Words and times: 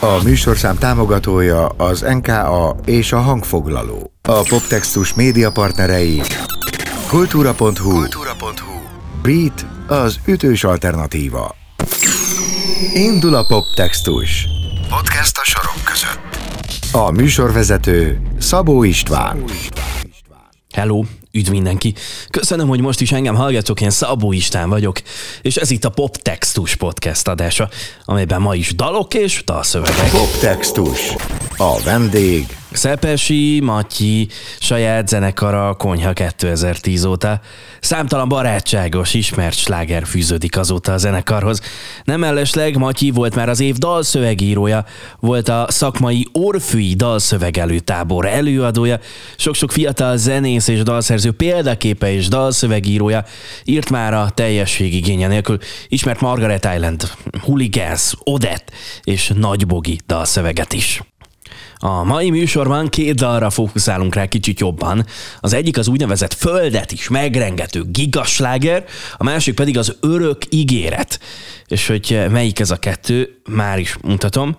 A 0.00 0.22
műsorszám 0.24 0.78
támogatója 0.78 1.66
az 1.66 2.00
NKA 2.00 2.76
és 2.84 3.12
a 3.12 3.18
hangfoglaló. 3.18 4.12
A 4.22 4.42
poptextus 4.48 5.14
média 5.14 5.50
partnerei 5.50 6.22
kultúra.hu, 7.08 7.90
kultúra.hu. 7.90 8.80
Beat 9.22 9.66
az 9.86 10.20
ütős 10.26 10.64
alternatíva. 10.64 11.54
Indul 12.94 13.34
a 13.34 13.46
poptextus. 13.46 14.46
Podcast 14.88 15.38
a 15.38 15.44
sorok 15.44 15.84
között. 15.84 16.38
A 16.92 17.10
műsorvezető 17.10 18.20
Szabó 18.38 18.82
István. 18.82 19.44
Hello, 20.74 21.02
üdv 21.32 21.50
mindenki! 21.50 21.94
Köszönöm, 22.30 22.68
hogy 22.68 22.80
most 22.80 23.00
is 23.00 23.12
engem 23.12 23.34
hallgatok, 23.34 23.80
én 23.80 23.90
Szabó 23.90 24.32
István 24.32 24.68
vagyok, 24.68 25.00
és 25.42 25.56
ez 25.56 25.70
itt 25.70 25.84
a 25.84 25.90
Poptextus 25.90 26.74
podcast 26.74 27.28
adása, 27.28 27.68
amelyben 28.04 28.40
ma 28.40 28.54
is 28.54 28.74
dalok 28.74 29.14
és 29.14 29.42
dalszövegek. 29.44 30.10
Poptextus. 30.10 31.14
A 31.56 31.80
vendég 31.82 32.46
Szepesi, 32.72 33.60
Matyi, 33.60 34.28
saját 34.60 35.08
zenekara 35.08 35.74
Konyha 35.74 36.12
2010 36.12 37.04
óta. 37.04 37.40
Számtalan 37.80 38.28
barátságos, 38.28 39.14
ismert 39.14 39.56
sláger 39.56 40.06
fűződik 40.06 40.58
azóta 40.58 40.92
a 40.92 40.96
zenekarhoz. 40.96 41.60
Nem 42.04 42.20
mellesleg 42.20 42.76
Matyi 42.76 43.10
volt 43.10 43.34
már 43.34 43.48
az 43.48 43.60
év 43.60 43.74
dalszövegírója, 43.74 44.84
volt 45.20 45.48
a 45.48 45.66
szakmai 45.68 46.26
Orfűi 46.32 46.94
dalszövegelőtábor 46.94 48.26
előadója, 48.26 48.98
sok-sok 49.36 49.72
fiatal 49.72 50.16
zenész 50.16 50.68
és 50.68 50.82
dalszerző 50.82 51.32
példaképe 51.32 52.12
és 52.12 52.28
dalszövegírója, 52.28 53.24
írt 53.64 53.90
már 53.90 54.14
a 54.14 54.30
teljesség 54.34 54.94
igénye 54.94 55.26
nélkül, 55.26 55.58
ismert 55.88 56.20
Margaret 56.20 56.68
Island, 56.74 57.10
Hooligans, 57.40 58.14
Odette 58.24 58.72
és 59.02 59.32
Nagybogi 59.36 60.00
dalszöveget 60.06 60.72
is. 60.72 61.00
A 61.78 62.04
mai 62.04 62.30
műsorban 62.30 62.88
két 62.88 63.14
dalra 63.14 63.50
fókuszálunk 63.50 64.14
rá 64.14 64.26
kicsit 64.26 64.60
jobban. 64.60 65.06
Az 65.40 65.52
egyik 65.52 65.78
az 65.78 65.88
úgynevezett 65.88 66.34
földet 66.34 66.92
is 66.92 67.08
megrengető 67.08 67.84
gigasláger, 67.90 68.84
a 69.16 69.24
másik 69.24 69.54
pedig 69.54 69.78
az 69.78 69.96
örök 70.00 70.42
ígéret. 70.48 71.20
És 71.66 71.86
hogy 71.86 72.24
melyik 72.30 72.60
ez 72.60 72.70
a 72.70 72.76
kettő, 72.76 73.40
már 73.48 73.78
is 73.78 73.96
mutatom. 74.02 74.56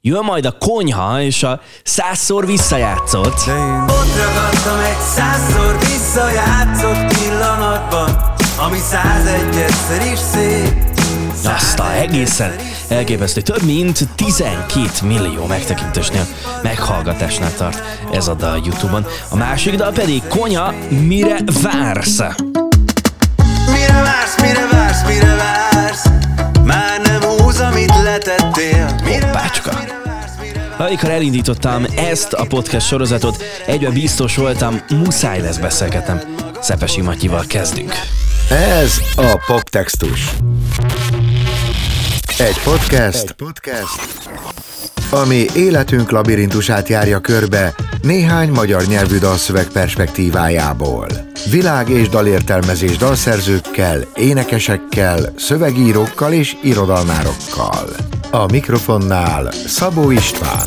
Jön 0.00 0.24
majd 0.24 0.44
a 0.44 0.56
konyha 0.58 1.22
és 1.22 1.42
a 1.42 1.60
százszor 1.84 2.46
visszajátszott. 2.46 3.38
Ott 3.86 4.16
ragadtam 4.16 4.78
egy 4.78 5.00
százszor 5.14 5.78
visszajátszott 5.78 7.18
pillanatban, 7.18 8.34
ami 8.58 8.78
százegyedszer 8.78 10.12
is 10.12 10.18
szép. 10.18 10.87
Azt 11.44 11.78
a 11.78 11.94
egészen 11.94 12.54
elképesztő. 12.88 13.40
Több 13.40 13.62
mint 13.62 14.08
12 14.14 14.88
millió 15.02 15.46
megtekintésnél, 15.46 16.26
meghallgatásnál 16.62 17.54
tart 17.54 17.82
ez 18.12 18.28
a 18.28 18.34
dal 18.34 18.60
YouTube-on. 18.64 19.06
A 19.30 19.36
másik 19.36 19.74
dal 19.74 19.92
pedig 19.92 20.22
Konya, 20.28 20.74
mire 20.88 21.38
vársz? 21.62 22.18
Mire 23.72 24.02
vársz, 24.02 24.40
mire 24.40 24.66
vársz, 24.72 25.06
mire 25.06 25.34
vársz? 25.34 26.04
Már 26.64 27.00
nem 27.00 27.22
húz, 27.22 27.60
amit 27.60 27.92
letettél. 28.02 29.00
Mire 29.04 29.26
Hoppácska. 29.26 29.78
mire 29.78 30.00
vársz? 30.04 30.32
Amikor 30.78 31.10
elindítottam 31.10 31.84
ezt 31.96 32.32
a 32.32 32.46
podcast 32.46 32.86
sorozatot, 32.86 33.42
egyben 33.66 33.92
biztos 33.92 34.36
voltam, 34.36 34.80
muszáj 34.88 35.40
lesz 35.40 35.56
beszélgetem. 35.56 36.20
Szepesi 36.60 37.00
Matyival 37.00 37.44
kezdünk. 37.48 37.92
Ez 38.50 39.00
a 39.16 39.42
Poptextus. 39.46 40.30
Egy 42.38 42.62
podcast, 42.64 43.22
Egy 43.22 43.32
podcast, 43.32 44.28
ami 45.10 45.44
életünk 45.54 46.10
labirintusát 46.10 46.88
járja 46.88 47.20
körbe 47.20 47.74
néhány 48.02 48.50
magyar 48.50 48.82
nyelvű 48.86 49.18
dalszöveg 49.18 49.66
perspektívájából. 49.66 51.06
Világ 51.50 51.88
és 51.88 52.08
dalértelmezés 52.08 52.96
dalszerzőkkel, 52.96 54.00
énekesekkel, 54.14 55.32
szövegírókkal 55.36 56.32
és 56.32 56.56
irodalmárokkal. 56.62 57.88
A 58.30 58.46
mikrofonnál 58.52 59.52
Szabó 59.66 60.10
István. 60.10 60.66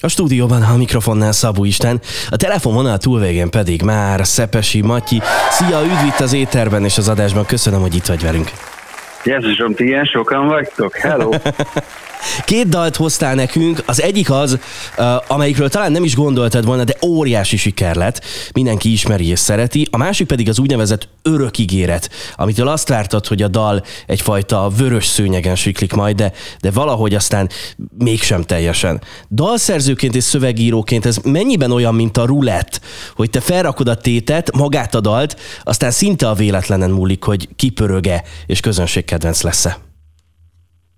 A 0.00 0.08
stúdióban 0.08 0.62
a 0.62 0.76
mikrofonnál 0.76 1.32
Szabó 1.32 1.64
Isten, 1.64 2.00
a 2.28 2.36
telefonvonal 2.36 2.98
túlvégén 2.98 3.50
pedig 3.50 3.82
már 3.82 4.26
Szepesi 4.26 4.80
Matyi. 4.80 5.20
Szia, 5.50 5.82
üdv 5.82 6.06
itt 6.06 6.20
az 6.20 6.32
éterben 6.32 6.84
és 6.84 6.98
az 6.98 7.08
adásban, 7.08 7.46
köszönöm, 7.46 7.80
hogy 7.80 7.94
itt 7.94 8.06
vagy 8.06 8.22
velünk. 8.22 8.50
Jézusom, 9.24 9.74
ti 9.74 9.84
ilyen 9.84 10.04
sokan 10.04 10.46
vagytok? 10.46 10.96
Hello! 10.96 11.30
Két 12.44 12.68
dalt 12.68 12.96
hoztál 12.96 13.34
nekünk, 13.34 13.82
az 13.86 14.02
egyik 14.02 14.30
az, 14.30 14.58
uh, 14.98 15.06
amelyikről 15.26 15.68
talán 15.68 15.92
nem 15.92 16.04
is 16.04 16.14
gondoltad 16.14 16.64
volna, 16.64 16.84
de 16.84 16.96
óriási 17.06 17.56
siker 17.56 17.96
lett, 17.96 18.24
mindenki 18.52 18.92
ismeri 18.92 19.26
és 19.26 19.38
szereti, 19.38 19.88
a 19.90 19.96
másik 19.96 20.26
pedig 20.26 20.48
az 20.48 20.58
úgynevezett 20.58 21.08
örök 21.22 21.58
ígéret, 21.58 22.10
amitől 22.36 22.68
azt 22.68 22.88
vártad, 22.88 23.26
hogy 23.26 23.42
a 23.42 23.48
dal 23.48 23.82
egyfajta 24.06 24.70
vörös 24.76 25.06
szőnyegen 25.06 25.54
siklik 25.54 25.92
majd, 25.92 26.16
de, 26.16 26.32
de 26.60 26.70
valahogy 26.70 27.14
aztán 27.14 27.48
mégsem 27.98 28.42
teljesen. 28.42 29.00
Dalszerzőként 29.30 30.14
és 30.14 30.24
szövegíróként 30.24 31.06
ez 31.06 31.16
mennyiben 31.16 31.70
olyan, 31.70 31.94
mint 31.94 32.16
a 32.16 32.24
rulett, 32.24 32.80
hogy 33.14 33.30
te 33.30 33.40
felrakod 33.40 33.88
a 33.88 33.94
tétet, 33.94 34.56
magát 34.56 34.94
a 34.94 35.00
dalt, 35.00 35.36
aztán 35.62 35.90
szinte 35.90 36.28
a 36.28 36.34
véletlenen 36.34 36.90
múlik, 36.90 37.24
hogy 37.24 37.48
kipöröge 37.56 38.22
és 38.46 38.60
közönségkedvenc 38.60 39.42
lesz-e. 39.42 39.78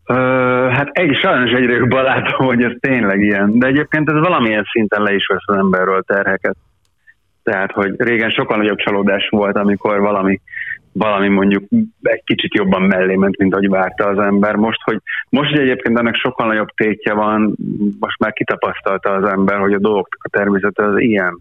Ö, 0.04 0.61
hát 0.72 0.88
egy, 0.92 1.16
sajnos 1.16 1.50
egyre 1.50 1.72
jobban 1.72 2.02
látom, 2.02 2.46
hogy 2.46 2.62
ez 2.62 2.72
tényleg 2.80 3.20
ilyen. 3.20 3.58
De 3.58 3.66
egyébként 3.66 4.10
ez 4.10 4.18
valamilyen 4.18 4.64
szinten 4.72 5.02
le 5.02 5.14
is 5.14 5.26
vesz 5.26 5.42
az 5.46 5.56
emberről 5.56 6.02
terheket. 6.02 6.56
Tehát, 7.42 7.72
hogy 7.72 7.94
régen 7.96 8.30
sokkal 8.30 8.56
nagyobb 8.56 8.78
csalódás 8.78 9.28
volt, 9.28 9.56
amikor 9.56 10.00
valami, 10.00 10.40
valami 10.92 11.28
mondjuk 11.28 11.64
egy 12.02 12.22
kicsit 12.24 12.54
jobban 12.54 12.82
mellé 12.82 13.14
ment, 13.14 13.38
mint 13.38 13.52
ahogy 13.52 13.68
várta 13.68 14.04
az 14.04 14.18
ember. 14.18 14.54
Most, 14.54 14.82
hogy, 14.84 15.00
most, 15.28 15.50
hogy 15.50 15.60
egyébként 15.60 15.98
ennek 15.98 16.14
sokkal 16.14 16.46
nagyobb 16.46 16.68
tétje 16.68 17.12
van, 17.12 17.56
most 18.00 18.18
már 18.18 18.32
kitapasztalta 18.32 19.10
az 19.10 19.24
ember, 19.24 19.58
hogy 19.58 19.72
a 19.72 19.78
dolgoknak 19.78 20.20
a 20.22 20.28
természete 20.28 20.84
az 20.84 21.00
ilyen. 21.00 21.40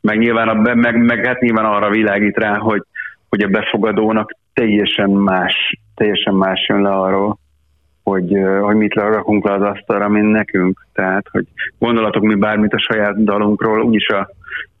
Meg 0.00 0.18
nyilván, 0.18 0.48
a, 0.48 0.74
meg, 0.74 1.04
meg 1.04 1.26
hát 1.26 1.40
nyilván 1.40 1.64
arra 1.64 1.90
világít 1.90 2.36
rá, 2.36 2.56
hogy, 2.56 2.82
hogy 3.28 3.42
a 3.42 3.48
befogadónak 3.48 4.36
teljesen 4.52 5.10
más, 5.10 5.78
teljesen 5.94 6.34
más 6.34 6.66
jön 6.68 6.82
le 6.82 6.90
arról, 6.90 7.38
hogy, 8.02 8.36
hogy 8.60 8.76
mit 8.76 8.94
rakunk 8.94 9.44
le 9.44 9.52
az 9.52 9.62
asztalra, 9.62 10.08
mint 10.08 10.30
nekünk. 10.30 10.86
Tehát, 10.92 11.26
hogy 11.30 11.46
gondolatok 11.78 12.22
mi 12.22 12.34
bármit 12.34 12.72
a 12.72 12.78
saját 12.78 13.24
dalunkról, 13.24 13.82
úgyis, 13.82 14.08
a, 14.08 14.30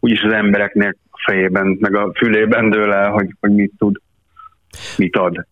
úgyis 0.00 0.22
az 0.22 0.32
embereknek 0.32 0.96
fejében, 1.24 1.76
meg 1.80 1.94
a 1.94 2.12
fülében 2.14 2.70
dől 2.70 2.92
el, 2.92 3.10
hogy, 3.10 3.34
hogy 3.40 3.54
mit 3.54 3.72
tud, 3.78 3.96
mit 4.96 5.16
ad. 5.16 5.46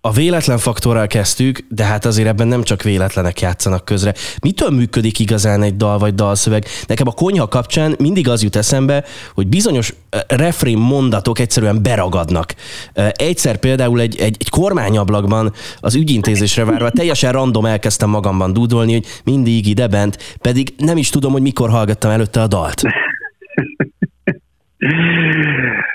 A 0.00 0.12
véletlen 0.12 0.58
faktorral 0.58 1.06
kezdtük, 1.06 1.64
de 1.68 1.84
hát 1.84 2.04
azért 2.04 2.28
ebben 2.28 2.48
nem 2.48 2.62
csak 2.62 2.82
véletlenek 2.82 3.40
játszanak 3.40 3.84
közre. 3.84 4.14
Mitől 4.42 4.70
működik 4.70 5.18
igazán 5.18 5.62
egy 5.62 5.76
dal 5.76 5.98
vagy 5.98 6.14
dalszöveg? 6.14 6.64
Nekem 6.86 7.06
a 7.06 7.12
konyha 7.12 7.48
kapcsán 7.48 7.94
mindig 7.98 8.28
az 8.28 8.42
jut 8.42 8.56
eszembe, 8.56 9.04
hogy 9.34 9.46
bizonyos 9.46 9.94
eh, 10.10 10.20
refrén 10.28 10.78
mondatok 10.78 11.38
egyszerűen 11.38 11.82
beragadnak. 11.82 12.54
Eh, 12.92 13.08
Egyszer 13.14 13.56
például 13.56 14.00
egy, 14.00 14.16
egy, 14.16 14.36
egy 14.38 14.48
kormányablakban 14.48 15.52
az 15.80 15.94
ügyintézésre 15.94 16.64
várva 16.64 16.90
teljesen 16.90 17.32
random 17.32 17.66
elkezdtem 17.66 18.10
magamban 18.10 18.52
dúdolni, 18.52 18.92
hogy 18.92 19.06
mindig 19.24 19.66
ide 19.66 19.86
bent, 19.86 20.36
pedig 20.40 20.74
nem 20.76 20.96
is 20.96 21.10
tudom, 21.10 21.32
hogy 21.32 21.42
mikor 21.42 21.70
hallgattam 21.70 22.10
előtte 22.10 22.42
a 22.42 22.46
dalt. 22.46 22.82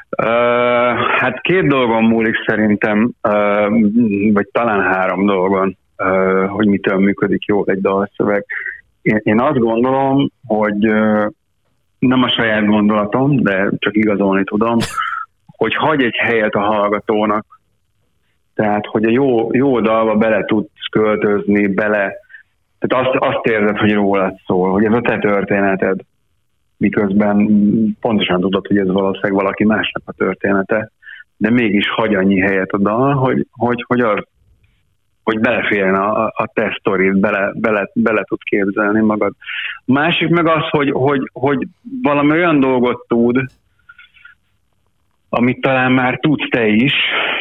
Hát 1.17 1.41
két 1.41 1.67
dolgon 1.67 2.03
múlik 2.03 2.35
szerintem, 2.45 3.11
vagy 4.33 4.47
talán 4.51 4.93
három 4.93 5.25
dolgon, 5.25 5.77
hogy 6.47 6.67
mitől 6.67 6.97
működik 6.97 7.45
jól 7.45 7.63
egy 7.67 7.81
dalszöveg. 7.81 8.45
Én, 9.01 9.19
én 9.23 9.39
azt 9.39 9.57
gondolom, 9.57 10.29
hogy 10.47 10.77
nem 11.99 12.23
a 12.23 12.29
saját 12.29 12.65
gondolatom, 12.65 13.35
de 13.35 13.69
csak 13.77 13.95
igazolni 13.95 14.43
tudom, 14.43 14.77
hogy 15.45 15.75
hagy 15.75 16.03
egy 16.03 16.15
helyet 16.15 16.53
a 16.53 16.59
hallgatónak. 16.59 17.45
Tehát, 18.55 18.85
hogy 18.85 19.03
a 19.03 19.09
jó, 19.09 19.53
jó 19.53 19.79
dalba 19.79 20.15
bele 20.15 20.45
tudsz 20.45 20.87
költözni, 20.91 21.67
bele, 21.67 22.13
tehát 22.79 23.07
azt, 23.07 23.15
azt 23.15 23.45
érzed, 23.45 23.77
hogy 23.77 23.93
rólad 23.93 24.33
szól, 24.45 24.71
hogy 24.71 24.83
ez 24.83 24.93
a 24.93 25.01
te 25.01 25.19
történeted 25.19 25.99
miközben 26.83 27.37
pontosan 28.01 28.39
tudod, 28.39 28.67
hogy 28.67 28.77
ez 28.77 28.87
valószínűleg 28.87 29.33
valaki 29.33 29.65
másnak 29.65 30.03
a 30.05 30.11
története, 30.11 30.91
de 31.37 31.49
mégis 31.49 31.89
hagy 31.89 32.15
annyi 32.15 32.39
helyet 32.39 32.71
a 32.71 32.77
dal, 32.77 33.13
hogy, 33.13 33.45
hogy, 33.51 33.83
hogy, 33.87 33.99
az, 33.99 34.23
hogy 35.23 35.39
beleférjen 35.39 35.95
a, 35.95 36.25
a 36.25 36.49
te 36.53 36.77
sztorid, 36.79 37.17
bele, 37.17 37.51
bele, 37.55 37.89
bele 37.93 38.23
tud 38.23 38.43
képzelni 38.43 39.01
magad. 39.01 39.33
Másik 39.85 40.29
meg 40.29 40.47
az, 40.47 40.69
hogy, 40.69 40.91
hogy, 40.91 41.29
hogy 41.33 41.67
valami 42.01 42.31
olyan 42.31 42.59
dolgot 42.59 43.07
tud, 43.07 43.37
amit 45.29 45.61
talán 45.61 45.91
már 45.91 46.19
tudsz 46.19 46.49
te 46.49 46.67
is, 46.67 46.93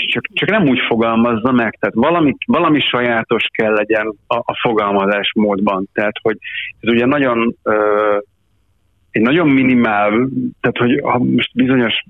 csak, 0.08 0.24
csak 0.32 0.50
nem 0.50 0.68
úgy 0.68 0.78
fogalmazza 0.88 1.52
meg, 1.52 1.76
tehát 1.80 1.94
valami, 1.94 2.36
valami 2.46 2.80
sajátos 2.80 3.44
kell 3.50 3.72
legyen 3.72 4.14
a, 4.26 4.36
a 4.36 4.58
fogalmazás 4.62 5.32
módban. 5.34 5.88
Tehát, 5.92 6.14
hogy 6.22 6.36
ez 6.80 6.92
ugye 6.92 7.06
nagyon 7.06 7.56
ö, 7.62 8.18
egy 9.12 9.22
nagyon 9.22 9.48
minimál, 9.48 10.28
tehát 10.60 10.76
hogy 10.78 11.00
ha 11.02 11.18
most 11.18 11.54
bizonyos 11.54 12.04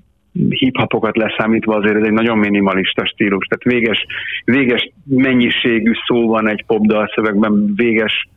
hip-hopokat 0.49 1.17
leszámítva 1.17 1.75
azért 1.75 1.95
ez 1.95 2.03
egy 2.03 2.11
nagyon 2.11 2.37
minimalista 2.37 3.05
stílus, 3.05 3.45
tehát 3.45 3.63
véges, 3.63 4.05
véges 4.45 4.91
mennyiségű 5.03 5.91
szó 6.07 6.27
van 6.27 6.49
egy 6.49 6.63
popdal 6.65 7.11
szövegben, 7.15 7.73
véges 7.75 8.27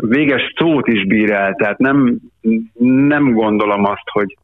véges 0.00 0.52
szót 0.56 0.88
is 0.88 1.06
bír 1.06 1.30
el, 1.30 1.54
tehát 1.54 1.78
nem, 1.78 2.18
nem 3.08 3.32
gondolom 3.32 3.84
azt, 3.84 4.08
hogy, 4.12 4.36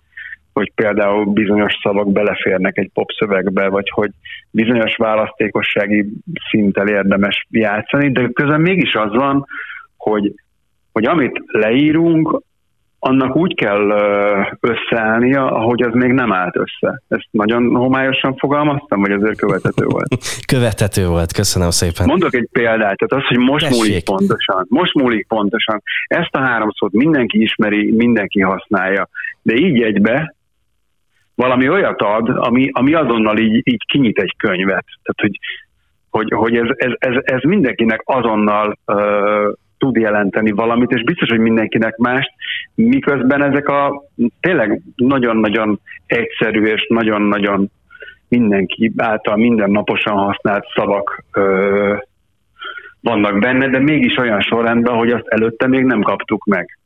hogy 0.52 0.72
például 0.74 1.24
bizonyos 1.24 1.78
szavak 1.82 2.12
beleférnek 2.12 2.78
egy 2.78 2.90
popszövegbe, 2.94 3.68
vagy 3.68 3.90
hogy 3.90 4.10
bizonyos 4.50 4.96
választékossági 4.96 6.06
szinttel 6.50 6.88
érdemes 6.88 7.46
játszani, 7.50 8.12
de 8.12 8.28
közben 8.32 8.60
mégis 8.60 8.94
az 8.94 9.12
van, 9.12 9.46
hogy, 9.96 10.34
hogy 10.92 11.04
amit 11.04 11.42
leírunk, 11.46 12.42
annak 12.98 13.36
úgy 13.36 13.54
kell 13.54 13.90
összeállnia, 14.60 15.50
ahogy 15.50 15.82
az 15.82 15.94
még 15.94 16.12
nem 16.12 16.32
állt 16.32 16.56
össze. 16.56 17.02
Ezt 17.08 17.28
nagyon 17.30 17.74
homályosan 17.74 18.36
fogalmaztam, 18.36 19.00
vagy 19.00 19.10
azért 19.10 19.38
követhető 19.38 19.84
volt? 19.84 20.06
követhető 20.52 21.06
volt, 21.06 21.32
köszönöm 21.32 21.70
szépen. 21.70 22.06
Mondok 22.06 22.34
egy 22.34 22.48
példát, 22.52 22.96
tehát 22.96 23.24
az, 23.24 23.26
hogy 23.28 23.38
most 23.38 23.64
Tessék. 23.64 23.82
múlik 23.82 24.04
pontosan, 24.04 24.66
most 24.68 24.94
múlik 24.94 25.26
pontosan. 25.26 25.82
Ezt 26.06 26.34
a 26.34 26.40
három 26.40 26.70
szót 26.70 26.92
mindenki 26.92 27.42
ismeri, 27.42 27.92
mindenki 27.92 28.40
használja, 28.40 29.08
de 29.42 29.54
így 29.54 29.82
egybe 29.82 30.34
valami 31.34 31.68
olyat 31.68 32.00
ad, 32.00 32.28
ami, 32.28 32.68
ami 32.72 32.94
azonnal 32.94 33.38
így, 33.38 33.60
így 33.64 33.84
kinyit 33.86 34.18
egy 34.18 34.34
könyvet. 34.36 34.84
Tehát, 35.02 35.20
hogy, 35.20 35.38
hogy, 36.10 36.32
hogy 36.32 36.56
ez, 36.56 36.68
ez, 36.76 36.92
ez, 36.98 37.14
ez 37.24 37.42
mindenkinek 37.42 38.02
azonnal 38.04 38.78
uh, 38.86 39.52
tud 39.78 39.96
jelenteni 39.96 40.50
valamit, 40.50 40.90
és 40.90 41.02
biztos, 41.02 41.28
hogy 41.28 41.38
mindenkinek 41.38 41.96
mást, 41.96 42.30
miközben 42.74 43.42
ezek 43.42 43.68
a 43.68 44.02
tényleg 44.40 44.80
nagyon-nagyon 44.96 45.80
egyszerű 46.06 46.64
és 46.64 46.86
nagyon-nagyon 46.88 47.70
mindenki 48.28 48.92
által 48.96 49.36
mindennaposan 49.36 50.16
használt 50.16 50.64
szavak 50.74 51.24
ö, 51.32 51.94
vannak 53.00 53.38
benne, 53.38 53.68
de 53.68 53.78
mégis 53.78 54.16
olyan 54.16 54.40
sorrendben, 54.40 54.94
hogy 54.94 55.10
azt 55.10 55.26
előtte 55.28 55.66
még 55.66 55.84
nem 55.84 56.02
kaptuk 56.02 56.44
meg. 56.44 56.77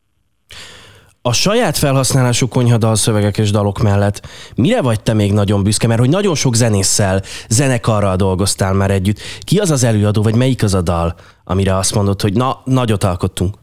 A 1.24 1.32
saját 1.32 1.76
felhasználású 1.76 2.48
konyhadal 2.48 2.94
szövegek 2.94 3.38
és 3.38 3.50
dalok 3.50 3.78
mellett 3.82 4.16
mire 4.56 4.82
vagy 4.82 5.02
te 5.02 5.14
még 5.14 5.32
nagyon 5.32 5.62
büszke? 5.62 5.86
Mert 5.86 6.00
hogy 6.00 6.08
nagyon 6.08 6.34
sok 6.34 6.54
zenésszel, 6.54 7.20
zenekarral 7.48 8.16
dolgoztál 8.16 8.74
már 8.74 8.90
együtt. 8.90 9.18
Ki 9.46 9.58
az 9.58 9.70
az 9.70 9.84
előadó, 9.84 10.22
vagy 10.22 10.36
melyik 10.36 10.62
az 10.62 10.74
a 10.74 10.82
dal, 10.82 11.14
amire 11.44 11.76
azt 11.76 11.94
mondod, 11.94 12.20
hogy 12.20 12.32
na, 12.32 12.50
nagyot 12.64 13.02
alkottunk? 13.02 13.54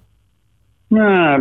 Na, 0.88 1.38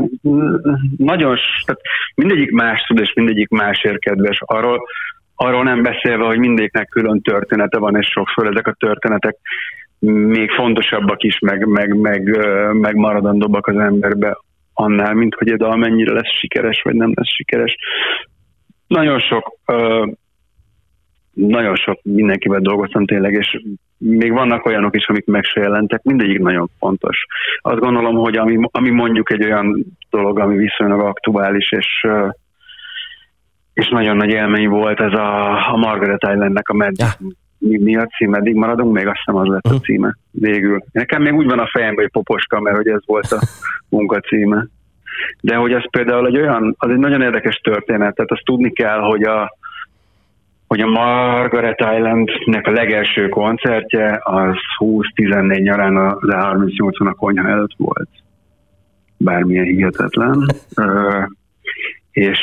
nagyon, 0.96 1.36
tehát 1.64 1.80
mindegyik 2.14 2.50
más 2.50 2.80
tud, 2.80 3.00
és 3.00 3.12
mindegyik 3.14 3.48
másért 3.48 3.98
kedves. 3.98 4.38
Arról, 4.44 4.78
arról 5.34 5.62
nem 5.64 5.82
beszélve, 5.82 6.24
hogy 6.24 6.38
mindegyiknek 6.38 6.88
külön 6.88 7.20
története 7.20 7.78
van, 7.78 7.96
és 7.96 8.06
sokszor 8.06 8.46
ezek 8.46 8.66
a 8.66 8.76
történetek 8.78 9.36
még 10.34 10.50
fontosabbak 10.50 11.22
is, 11.22 11.38
meg, 11.38 11.66
meg, 11.66 11.96
meg, 11.96 12.22
meg 12.72 12.94
maradandóbbak 12.94 13.66
az 13.66 13.76
emberbe 13.76 14.38
annál, 14.78 15.14
mint 15.14 15.34
hogy 15.34 15.48
a 15.48 15.56
dal 15.56 15.76
mennyire 15.76 16.12
lesz 16.12 16.38
sikeres, 16.38 16.80
vagy 16.82 16.94
nem 16.94 17.12
lesz 17.14 17.34
sikeres. 17.34 17.76
Nagyon 18.86 19.18
sok 19.18 19.56
nagyon 21.32 21.76
sok 21.76 22.00
mindenkivel 22.02 22.60
dolgoztam 22.60 23.06
tényleg, 23.06 23.32
és 23.32 23.62
még 23.98 24.32
vannak 24.32 24.66
olyanok 24.66 24.96
is, 24.96 25.06
amik 25.06 25.26
meg 25.26 25.44
se 25.44 25.60
jelentek, 25.60 26.02
mindegyik 26.02 26.38
nagyon 26.38 26.68
fontos. 26.78 27.24
Azt 27.60 27.78
gondolom, 27.78 28.14
hogy 28.14 28.36
ami, 28.36 28.58
ami 28.70 28.90
mondjuk 28.90 29.32
egy 29.32 29.44
olyan 29.44 29.84
dolog, 30.10 30.38
ami 30.38 30.56
viszonylag 30.56 31.00
aktuális, 31.00 31.72
és 31.72 32.06
és 33.72 33.88
nagyon 33.88 34.16
nagy 34.16 34.30
élmény 34.30 34.68
volt 34.68 35.00
ez 35.00 35.12
a, 35.12 35.52
a 35.72 35.76
Margaret 35.76 36.22
Islandnek 36.22 36.68
a 36.68 36.74
meddig, 36.74 37.06
ja. 37.20 37.28
Mi, 37.58 37.78
mi 37.78 37.96
a 37.96 38.06
cím, 38.06 38.30
meddig 38.30 38.54
maradunk, 38.54 38.92
még 38.92 39.06
azt 39.06 39.18
hiszem 39.24 39.40
az 39.40 39.46
lett 39.46 39.66
a 39.66 39.80
címe 39.80 40.16
végül. 40.30 40.82
Nekem 40.92 41.22
még 41.22 41.32
úgy 41.32 41.46
van 41.46 41.58
a 41.58 41.68
fejemben, 41.72 42.04
hogy 42.04 42.12
poposka, 42.12 42.60
mert 42.60 42.76
hogy 42.76 42.88
ez 42.88 43.00
volt 43.06 43.32
a 43.32 43.40
munka 43.88 44.20
címe. 44.20 44.66
De 45.40 45.56
hogy 45.56 45.72
ez 45.72 45.90
például 45.90 46.26
egy 46.26 46.38
olyan, 46.38 46.74
az 46.78 46.90
egy 46.90 46.98
nagyon 46.98 47.22
érdekes 47.22 47.56
történet, 47.56 48.14
tehát 48.14 48.30
azt 48.30 48.44
tudni 48.44 48.72
kell, 48.72 48.98
hogy 48.98 49.22
a, 49.22 49.56
hogy 50.66 50.80
a 50.80 50.86
Margaret 50.86 51.80
Islandnek 51.80 52.66
a 52.66 52.70
legelső 52.70 53.28
koncertje 53.28 54.20
az 54.22 54.56
20-14 54.78 55.62
nyarán 55.62 55.96
a 55.96 56.16
Le38-on 56.16 57.08
a 57.10 57.14
konyha 57.14 57.48
előtt 57.48 57.74
volt. 57.76 58.08
Bármilyen 59.16 59.64
hihetetlen. 59.64 60.46
És 62.10 62.38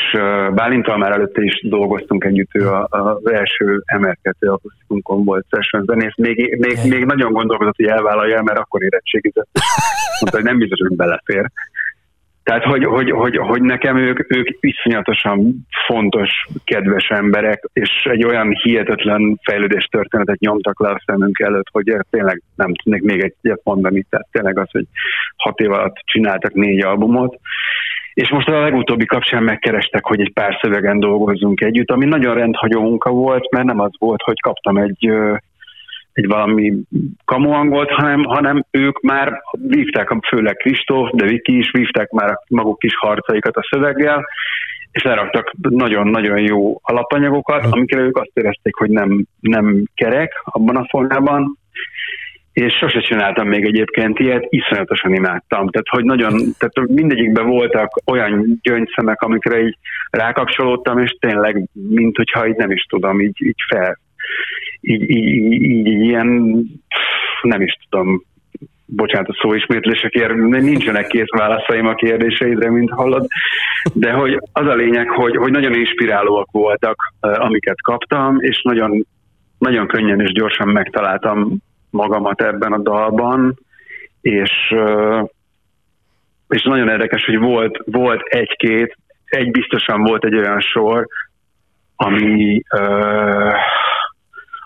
Bálintal 0.53 0.97
már 0.97 1.11
előtte 1.11 1.43
is 1.43 1.61
dolgoztunk 1.67 2.23
együtt, 2.23 2.55
ő 2.55 2.69
az 2.89 3.31
első 3.31 3.81
emelkedő 3.85 4.49
akusztikunkon 4.49 5.23
volt 5.23 5.45
session 5.49 5.83
zenész. 5.85 6.15
Még, 6.15 6.57
még, 6.59 6.77
még 6.89 7.05
nagyon 7.05 7.31
gondolkodott, 7.31 7.75
hogy 7.75 7.85
elvállalja, 7.85 8.41
mert 8.41 8.59
akkor 8.59 8.83
érettségizett. 8.83 9.49
Mondta, 10.19 10.37
hogy 10.37 10.45
nem 10.45 10.57
biztos, 10.57 10.79
hogy 10.87 10.95
belefér. 10.95 11.51
Tehát, 12.45 12.63
hogy, 12.63 12.85
hogy, 12.85 13.11
hogy, 13.11 13.37
hogy 13.37 13.61
nekem 13.61 13.97
ők, 13.97 14.35
ők 14.35 14.47
iszonyatosan 14.59 15.67
fontos, 15.87 16.29
kedves 16.63 17.07
emberek, 17.07 17.69
és 17.73 17.89
egy 18.03 18.25
olyan 18.25 18.49
hihetetlen 18.63 19.39
fejlődés 19.43 19.85
történetet 19.85 20.39
nyomtak 20.39 20.79
le 20.79 20.89
a 20.89 21.01
szemünk 21.05 21.39
előtt, 21.39 21.67
hogy 21.71 21.95
tényleg 22.09 22.41
nem 22.55 22.73
tudnék 22.73 23.01
még 23.01 23.21
egyet 23.41 23.61
mondani. 23.63 24.05
Tehát 24.09 24.27
tényleg 24.31 24.59
az, 24.59 24.71
hogy 24.71 24.85
hat 25.37 25.59
év 25.59 25.71
alatt 25.71 25.95
csináltak 25.95 26.53
négy 26.53 26.83
albumot, 26.83 27.39
és 28.15 28.29
most 28.29 28.47
a 28.47 28.59
legutóbbi 28.59 29.05
kapcsán 29.05 29.43
megkerestek, 29.43 30.05
hogy 30.05 30.19
egy 30.19 30.33
pár 30.33 30.57
szövegen 30.61 30.99
dolgozzunk 30.99 31.61
együtt, 31.61 31.91
ami 31.91 32.05
nagyon 32.05 32.35
rendhagyó 32.35 32.81
munka 32.81 33.09
volt, 33.09 33.51
mert 33.51 33.65
nem 33.65 33.79
az 33.79 33.91
volt, 33.97 34.21
hogy 34.21 34.39
kaptam 34.39 34.77
egy 34.77 35.09
egy 36.13 36.27
valami 36.27 36.73
kamuangolt, 37.25 37.89
hanem, 37.89 38.23
hanem 38.23 38.65
ők 38.71 39.01
már 39.01 39.41
vívták, 39.51 40.11
főleg 40.27 40.55
Kristóf, 40.55 41.09
de 41.13 41.25
Viki 41.25 41.57
is 41.57 41.71
vívták 41.71 42.09
már 42.09 42.39
maguk 42.49 42.79
kis 42.79 42.95
harcaikat 42.95 43.55
a 43.55 43.67
szöveggel, 43.69 44.25
és 44.91 45.03
leraktak 45.03 45.51
nagyon-nagyon 45.61 46.39
jó 46.39 46.79
alapanyagokat, 46.81 47.65
amikre 47.65 48.01
ők 48.01 48.17
azt 48.17 48.31
érezték, 48.33 48.75
hogy 48.75 48.89
nem, 48.89 49.25
nem 49.39 49.83
kerek 49.95 50.41
abban 50.43 50.75
a 50.75 50.87
formában, 50.89 51.57
és 52.55 52.73
sose 52.73 52.99
csináltam 52.99 53.47
még 53.47 53.65
egyébként 53.65 54.19
ilyet, 54.19 54.45
iszonyatosan 54.49 55.13
imádtam. 55.13 55.69
Tehát, 55.69 55.87
hogy 55.89 56.03
nagyon, 56.03 56.31
tehát 56.57 56.89
mindegyikben 56.89 57.45
voltak 57.45 57.89
olyan 58.05 58.59
gyöngyszemek, 58.61 59.21
amikre 59.21 59.61
így 59.61 59.77
rákapcsolódtam, 60.09 60.99
és 60.99 61.17
tényleg, 61.19 61.69
mint 61.89 62.15
hogyha 62.15 62.47
így 62.47 62.55
nem 62.55 62.71
is 62.71 62.83
tudom, 62.89 63.21
így, 63.21 63.41
így 63.41 63.59
fel, 63.67 63.99
így, 64.81 65.09
így, 65.09 65.27
így, 65.27 65.87
így 65.87 65.87
ilyen, 65.87 66.27
nem 67.41 67.61
is 67.61 67.77
tudom, 67.89 68.23
bocsánat 68.85 69.29
a 69.29 69.37
szóismétlésekért, 69.41 70.35
nincsenek 70.35 71.07
kész 71.07 71.29
válaszaim 71.37 71.87
a 71.87 71.93
kérdéseidre, 71.93 72.71
mint 72.71 72.91
hallod, 72.91 73.27
de 73.93 74.11
hogy 74.11 74.39
az 74.51 74.67
a 74.67 74.75
lényeg, 74.75 75.09
hogy, 75.09 75.35
hogy 75.35 75.51
nagyon 75.51 75.73
inspirálóak 75.73 76.51
voltak, 76.51 76.95
amiket 77.19 77.81
kaptam, 77.81 78.37
és 78.39 78.61
nagyon, 78.61 79.05
nagyon 79.57 79.87
könnyen 79.87 80.21
és 80.21 80.31
gyorsan 80.31 80.67
megtaláltam 80.67 81.57
magamat 81.95 82.41
ebben 82.41 82.73
a 82.73 82.77
dalban, 82.77 83.57
és, 84.21 84.51
és 86.47 86.63
nagyon 86.63 86.89
érdekes, 86.89 87.25
hogy 87.25 87.39
volt, 87.39 87.77
volt 87.85 88.21
egy-két, 88.21 88.97
egy 89.25 89.51
biztosan 89.51 90.03
volt 90.03 90.25
egy 90.25 90.35
olyan 90.35 90.59
sor, 90.59 91.07
ami, 91.95 92.61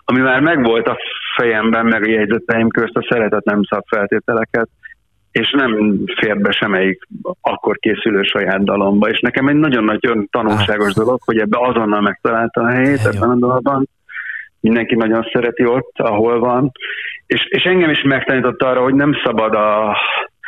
ami 0.04 0.20
már 0.20 0.40
megvolt 0.40 0.88
a 0.88 0.98
fejemben, 1.36 1.86
meg 1.86 2.02
a 2.02 2.10
jegyzeteim 2.10 2.68
közt 2.68 2.96
a 2.96 3.06
szeretet 3.08 3.44
nem 3.44 3.62
szab 3.62 3.84
feltételeket, 3.86 4.68
és 5.32 5.50
nem 5.50 6.00
fér 6.20 6.40
be 6.40 6.50
semmelyik 6.50 7.08
akkor 7.40 7.76
készülő 7.76 8.22
saját 8.22 8.64
dalomba, 8.64 9.08
és 9.08 9.20
nekem 9.20 9.48
egy 9.48 9.54
nagyon 9.54 9.84
nagy 9.84 10.00
tanulságos 10.30 10.92
dolog, 10.92 11.20
hogy 11.24 11.38
ebbe 11.38 11.58
azonnal 11.60 12.00
megtalálta 12.00 12.60
a 12.60 12.68
helyét 12.68 13.04
ebben 13.04 13.30
a 13.30 13.36
dalban, 13.36 13.88
mindenki 14.60 14.94
nagyon 14.94 15.28
szereti 15.32 15.66
ott, 15.66 15.92
ahol 15.94 16.38
van, 16.38 16.72
és, 17.26 17.46
és 17.48 17.62
engem 17.62 17.90
is 17.90 18.02
megtanított 18.02 18.62
arra, 18.62 18.82
hogy 18.82 18.94
nem 18.94 19.12
szabad 19.24 19.54
a 19.54 19.96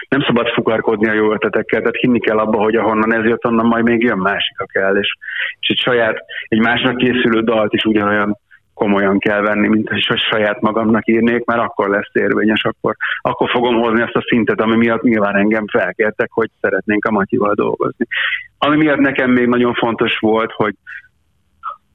nem 0.09 0.23
szabad 0.23 0.49
fukarkodni 0.49 1.09
a 1.09 1.13
jó 1.13 1.33
ötletekkel, 1.33 1.81
tehát 1.81 1.97
hinni 1.97 2.19
kell 2.19 2.39
abba, 2.39 2.59
hogy 2.59 2.75
ahonnan 2.75 3.15
ez 3.15 3.25
jött, 3.25 3.47
onnan 3.47 3.67
majd 3.67 3.85
még 3.85 4.03
jön 4.03 4.19
másik 4.19 4.57
kell, 4.73 4.97
és, 4.97 5.17
és 5.61 5.69
egy 5.69 5.79
saját, 5.79 6.17
egy 6.49 6.59
másnak 6.59 6.97
készülő 6.97 7.41
dalt 7.41 7.73
is 7.73 7.85
ugyanolyan 7.85 8.39
komolyan 8.75 9.19
kell 9.19 9.41
venni, 9.41 9.69
mint 9.69 9.89
hogy 9.89 10.03
saját 10.31 10.61
magamnak 10.61 11.09
írnék, 11.09 11.45
mert 11.45 11.61
akkor 11.61 11.89
lesz 11.89 12.11
érvényes, 12.13 12.65
akkor, 12.65 12.97
akkor 13.21 13.51
fogom 13.51 13.75
hozni 13.75 14.03
azt 14.03 14.17
a 14.17 14.25
szintet, 14.29 14.61
ami 14.61 14.77
miatt 14.77 15.03
nyilván 15.03 15.37
engem 15.37 15.65
felkértek, 15.67 16.29
hogy 16.31 16.51
szeretnénk 16.61 17.05
a 17.05 17.11
Matyival 17.11 17.55
dolgozni. 17.55 18.07
Ami 18.59 18.77
miatt 18.77 18.99
nekem 18.99 19.31
még 19.31 19.47
nagyon 19.47 19.75
fontos 19.75 20.19
volt, 20.19 20.53
hogy 20.53 20.75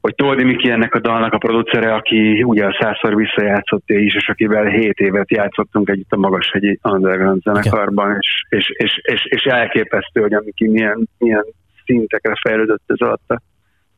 hogy 0.08 0.16
Toldi 0.16 0.44
Miki 0.44 0.70
ennek 0.70 0.96
a 0.96 1.00
dalnak 1.00 1.34
a 1.34 1.38
producere, 1.38 1.94
aki 1.94 2.44
ugye 2.44 2.66
a 2.66 2.78
százszor 2.80 3.16
visszajátszott 3.16 3.90
is, 3.90 4.16
és 4.16 4.28
akivel 4.28 4.66
7 4.66 5.00
évet 5.00 5.32
játszottunk 5.32 5.90
együtt 5.90 6.12
a 6.12 6.18
Magashegyi 6.18 6.80
Underground 6.84 7.42
zenekarban, 7.42 8.18
és, 8.20 8.28
és, 8.50 8.70
és, 8.78 9.00
és, 9.04 9.26
és 9.26 9.44
elképesztő, 9.44 10.22
hogy 10.22 10.34
a 10.34 10.42
Miki 10.46 10.68
milyen, 10.68 11.08
milyen 11.18 11.46
szintekre 11.86 12.34
fejlődött 12.42 12.84
ez 12.86 13.00
alatt 13.00 13.30
a 13.30 13.42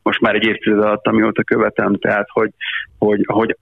most 0.02 0.20
már 0.20 0.34
egy 0.34 0.44
évtized 0.44 0.78
alatt, 0.78 1.06
amióta 1.06 1.42
követem, 1.42 1.94
tehát 1.94 2.26
hogy, 2.32 2.50
hogy, 2.98 3.20
hogy 3.26 3.56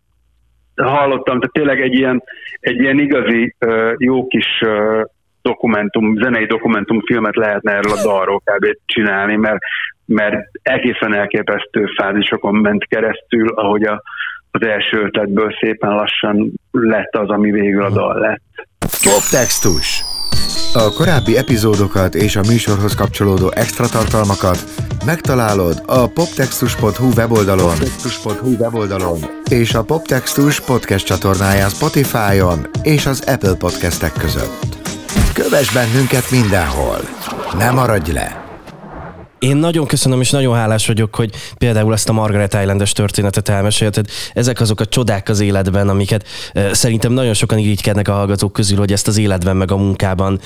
hallottam, 0.77 1.39
tehát 1.39 1.53
tényleg 1.53 1.81
egy 1.81 1.95
ilyen, 1.95 2.23
egy 2.61 2.81
ilyen 2.81 2.99
igazi 2.99 3.55
jó 3.97 4.27
kis 4.27 4.63
dokumentum, 5.49 6.17
zenei 6.23 6.47
dokumentumfilmet 6.47 7.37
lehetne 7.37 7.73
erről 7.73 7.93
a 7.93 8.03
dalról 8.03 8.41
kb. 8.45 8.65
csinálni, 8.85 9.37
mert, 9.37 9.59
mert 10.05 10.37
egészen 10.63 11.15
elképesztő 11.15 11.87
fázisokon 11.97 12.55
ment 12.55 12.85
keresztül, 12.85 13.49
ahogy 13.49 13.85
a, 13.85 14.03
az 14.51 14.67
első 14.67 15.03
ötletből 15.03 15.53
szépen 15.61 15.91
lassan 15.91 16.53
lett 16.71 17.17
az, 17.17 17.29
ami 17.29 17.51
végül 17.51 17.83
a 17.83 17.91
dal 17.91 18.19
lett. 18.19 18.43
Poptextus 19.03 20.03
a 20.75 20.93
korábbi 20.93 21.37
epizódokat 21.37 22.15
és 22.15 22.37
a 22.37 22.41
műsorhoz 22.49 22.95
kapcsolódó 22.95 23.51
extra 23.55 23.87
tartalmakat 23.87 24.65
megtalálod 25.05 25.83
a 25.87 26.07
poptextus.hu 26.07 27.09
weboldalon, 27.17 27.69
poptextus.hu 27.69 28.51
weboldalon 28.59 29.19
és 29.51 29.75
a 29.75 29.83
Poptextus 29.83 30.61
podcast 30.61 31.07
csatornáján 31.07 31.69
Spotify-on 31.69 32.67
és 32.83 33.07
az 33.07 33.25
Apple 33.27 33.55
podcastek 33.55 34.13
között. 34.13 34.68
Kövess 35.39 35.73
bennünket 35.73 36.31
mindenhol! 36.31 37.01
Ne 37.59 37.71
maradj 37.71 38.13
le! 38.13 38.48
Én 39.39 39.57
nagyon 39.57 39.87
köszönöm, 39.87 40.21
és 40.21 40.31
nagyon 40.31 40.55
hálás 40.55 40.87
vagyok, 40.87 41.15
hogy 41.15 41.31
például 41.59 41.93
ezt 41.93 42.09
a 42.09 42.13
Margaret 42.13 42.55
Islandes 42.55 42.93
történetet 42.93 43.49
elmesélted. 43.49 44.07
Ezek 44.35 44.61
azok 44.61 44.81
a 44.81 44.87
csodák 44.87 45.29
az 45.29 45.41
életben, 45.41 45.89
amiket 45.89 46.27
szerintem 46.73 47.13
nagyon 47.13 47.35
sokan 47.35 47.59
irigykednek 47.59 48.09
a 48.09 48.13
hallgatók 48.13 48.53
közül, 48.53 48.79
hogy 48.79 48.93
ezt 48.93 49.09
az 49.09 49.19
életben 49.19 49.57
meg 49.57 49.71
a 49.71 49.77
munkában 49.77 50.41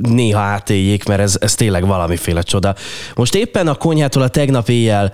néha 0.00 0.40
átéljék, 0.40 1.04
mert 1.04 1.20
ez, 1.20 1.36
ez 1.40 1.54
tényleg 1.54 1.86
valamiféle 1.86 2.42
csoda. 2.42 2.74
Most 3.14 3.34
éppen 3.34 3.68
a 3.68 3.74
konyhától 3.74 4.22
a 4.22 4.28
tegnap 4.28 4.68
éjjel 4.68 5.12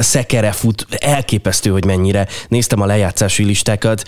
szekere 0.00 0.52
fut, 0.52 0.86
elképesztő, 0.98 1.70
hogy 1.70 1.84
mennyire. 1.84 2.26
Néztem 2.48 2.80
a 2.80 2.86
lejátszási 2.86 3.44
listákat, 3.44 4.04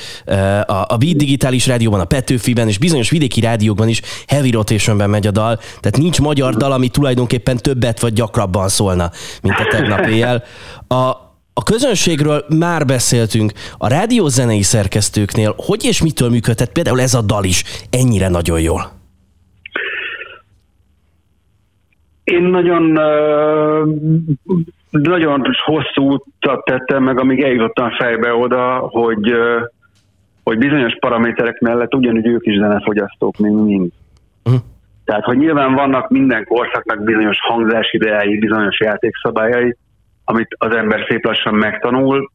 a, 0.66 0.84
a 0.88 0.96
Beat 0.98 1.16
Digitális 1.16 1.66
Rádióban, 1.66 2.00
a 2.00 2.04
Petőfiben 2.04 2.68
és 2.68 2.78
bizonyos 2.78 3.10
vidéki 3.10 3.40
rádiókban 3.40 3.88
is 3.88 4.00
heavy 4.26 4.50
rotationben 4.50 5.10
megy 5.10 5.26
a 5.26 5.30
dal, 5.30 5.56
tehát 5.56 5.96
nincs 5.96 6.20
magyar 6.20 6.56
dal, 6.56 6.72
ami 6.72 6.88
tulajdonképpen 6.88 7.56
többet 7.56 8.00
vagy 8.00 8.11
gyakrabban 8.12 8.68
szólna, 8.68 9.10
mint 9.42 9.58
a 9.58 9.66
tegnap 9.70 10.06
éjjel. 10.06 10.42
A, 10.88 10.94
a 11.54 11.62
közönségről 11.64 12.44
már 12.58 12.84
beszéltünk, 12.84 13.52
a 13.78 13.88
rádiózenei 13.88 14.62
szerkesztőknél 14.62 15.54
hogy 15.56 15.84
és 15.84 16.02
mitől 16.02 16.30
működhet 16.30 16.72
például 16.72 17.00
ez 17.00 17.14
a 17.14 17.22
dal 17.22 17.44
is 17.44 17.64
ennyire 17.90 18.28
nagyon 18.28 18.60
jól? 18.60 19.00
Én 22.24 22.42
nagyon 22.42 22.98
nagyon 24.92 25.42
hosszú 25.64 26.12
utat 26.12 26.64
tettem 26.64 27.02
meg, 27.02 27.18
amíg 27.18 27.42
eljutottam 27.42 27.90
fejbe 27.90 28.34
oda, 28.34 28.78
hogy, 28.78 29.32
hogy 30.42 30.58
bizonyos 30.58 30.96
paraméterek 31.00 31.60
mellett 31.60 31.94
ugyanúgy 31.94 32.26
ők 32.26 32.46
is 32.46 32.56
zenefogyasztók, 32.56 33.36
mint 33.36 33.64
mind. 33.64 33.90
Tehát, 35.12 35.26
hogy 35.26 35.38
nyilván 35.38 35.74
vannak 35.74 36.08
minden 36.08 36.44
korszaknak 36.44 37.02
bizonyos 37.04 37.36
hangzásideái, 37.40 38.38
bizonyos 38.38 38.80
játékszabályai, 38.80 39.76
amit 40.24 40.54
az 40.58 40.74
ember 40.74 41.04
szép 41.08 41.24
lassan 41.24 41.54
megtanul, 41.54 42.30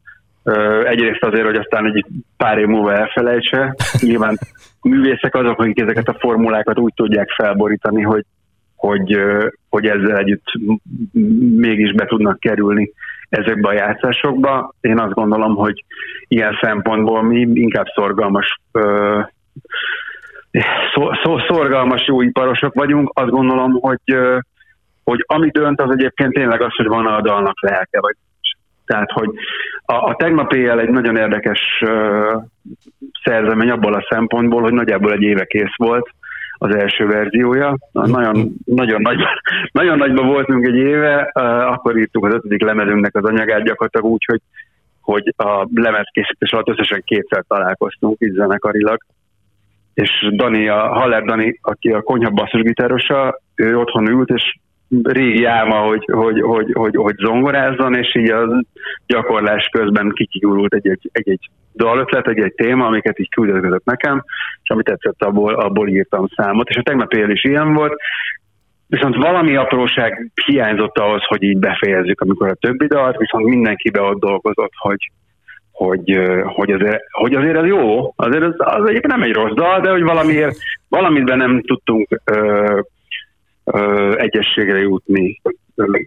egyrészt 0.83 1.23
azért, 1.23 1.45
hogy 1.45 1.55
aztán 1.55 1.85
egy 1.85 2.05
pár 2.37 2.57
év 2.57 2.65
múlva 2.65 2.93
elfelejtse. 2.93 3.75
Nyilván 3.99 4.37
művészek 4.81 5.35
azok, 5.35 5.59
akik 5.59 5.79
ezeket 5.79 6.07
a 6.07 6.17
formulákat 6.19 6.79
úgy 6.79 6.93
tudják 6.95 7.29
felborítani, 7.29 8.01
hogy, 8.01 8.25
hogy, 8.75 9.19
hogy 9.69 9.85
ezzel 9.85 10.17
együtt 10.17 10.45
mégis 11.55 11.93
be 11.93 12.05
tudnak 12.05 12.39
kerülni 12.39 12.91
ezekbe 13.29 13.69
a 13.69 13.73
játszásokba. 13.73 14.73
Én 14.81 14.99
azt 14.99 15.13
gondolom, 15.13 15.55
hogy 15.55 15.83
ilyen 16.27 16.57
szempontból 16.61 17.23
mi 17.23 17.39
inkább 17.53 17.85
szorgalmas 17.95 18.59
szorgalmas 21.47 22.07
jó 22.07 22.21
iparosok 22.21 22.73
vagyunk, 22.73 23.09
azt 23.13 23.29
gondolom, 23.29 23.71
hogy, 23.71 24.17
hogy 25.03 25.23
ami 25.27 25.49
dönt, 25.49 25.81
az 25.81 25.91
egyébként 25.91 26.33
tényleg 26.33 26.61
az, 26.61 26.75
hogy 26.75 26.87
van 26.87 27.05
a 27.05 27.21
dalnak 27.21 27.61
lelke, 27.61 27.99
vagy 27.99 28.15
tehát, 28.87 29.11
hogy 29.11 29.29
a, 29.85 29.93
a 29.93 30.15
tegnap 30.15 30.53
éjjel 30.53 30.79
egy 30.79 30.89
nagyon 30.89 31.17
érdekes 31.17 31.59
uh, 31.81 32.43
szerzemény 33.23 33.69
abból 33.69 33.93
a 33.93 34.07
szempontból, 34.09 34.61
hogy 34.61 34.73
nagyjából 34.73 35.11
egy 35.11 35.21
éve 35.21 35.45
kész 35.45 35.75
volt 35.77 36.09
az 36.57 36.75
első 36.75 37.07
verziója. 37.07 37.77
Nagyon, 37.91 38.55
nagyon, 38.65 39.01
nagy, 39.01 39.17
nagyon 39.71 39.97
nagyban 39.97 40.27
voltunk 40.27 40.65
egy 40.65 40.75
éve, 40.75 41.31
uh, 41.33 41.43
akkor 41.71 41.97
írtuk 41.97 42.25
az 42.25 42.33
ötödik 42.33 42.63
lemezünknek 42.63 43.15
az 43.15 43.25
anyagát 43.25 43.63
gyakorlatilag 43.63 44.11
úgy, 44.11 44.25
hogy, 44.25 44.41
hogy 45.01 45.33
a 45.37 45.67
lemezkészítés 45.73 46.51
alatt 46.51 46.69
összesen 46.69 47.01
kétszer 47.05 47.43
találkoztunk 47.47 48.15
így 48.19 48.33
zenekarilag 48.33 48.97
és 49.97 50.29
Dani, 50.31 50.67
a 50.67 50.87
Haller 50.93 51.23
Dani, 51.23 51.59
aki 51.61 51.89
a 51.89 52.01
konyha 52.01 52.29
basszusgitárosa, 52.29 53.39
ő 53.55 53.77
otthon 53.77 54.07
ült, 54.07 54.29
és 54.29 54.55
régi 55.03 55.45
álma, 55.45 55.75
hogy, 55.75 56.05
hogy, 56.11 56.41
hogy, 56.41 56.71
hogy, 56.73 56.95
hogy 56.95 57.15
zongorázzon, 57.15 57.93
és 57.95 58.15
így 58.15 58.31
a 58.31 58.63
gyakorlás 59.05 59.69
közben 59.71 60.11
kikigyúrult 60.13 60.73
egy-egy, 60.73 61.09
egy-egy 61.11 61.49
dalötlet, 61.75 62.27
egy-egy 62.27 62.53
téma, 62.53 62.85
amiket 62.85 63.19
így 63.19 63.29
küldözött 63.29 63.85
nekem, 63.85 64.23
és 64.63 64.69
amit 64.69 64.85
tetszett, 64.85 65.23
abból, 65.23 65.53
abból 65.53 65.87
írtam 65.87 66.27
számot. 66.35 66.69
És 66.69 66.75
a 66.75 66.83
tegnap 66.83 67.13
éjjel 67.13 67.31
is 67.31 67.43
ilyen 67.43 67.73
volt, 67.73 67.93
viszont 68.87 69.15
valami 69.15 69.55
apróság 69.55 70.31
hiányzott 70.45 70.97
ahhoz, 70.97 71.23
hogy 71.25 71.43
így 71.43 71.57
befejezzük, 71.57 72.21
amikor 72.21 72.49
a 72.49 72.55
többi 72.55 72.87
dalt, 72.87 73.17
viszont 73.17 73.45
mindenki 73.45 73.89
be 73.89 74.01
ott 74.01 74.19
dolgozott, 74.19 74.73
hogy, 74.77 75.11
hogy, 75.77 76.19
hogy, 76.43 76.71
azért, 76.71 77.03
hogy 77.11 77.35
azért 77.35 77.57
ez 77.57 77.65
jó, 77.65 78.13
azért 78.15 78.43
ez, 78.43 78.53
az 78.57 78.89
egyébként 78.89 79.13
nem 79.13 79.21
egy 79.21 79.33
rossz 79.33 79.53
dal, 79.53 79.79
de 79.79 79.89
hogy 79.89 80.03
valamiért, 80.03 80.57
valamiben 80.89 81.37
nem 81.37 81.61
tudtunk 81.61 82.21
ö, 82.23 82.79
ö, 83.63 84.13
egyességre 84.17 84.79
jutni 84.79 85.41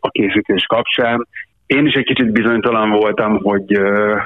a 0.00 0.10
készítés 0.10 0.64
kapcsán. 0.66 1.26
Én 1.66 1.86
is 1.86 1.94
egy 1.94 2.04
kicsit 2.04 2.32
bizonytalan 2.32 2.90
voltam, 2.90 3.36
hogy 3.42 3.74
ö, 3.74 4.16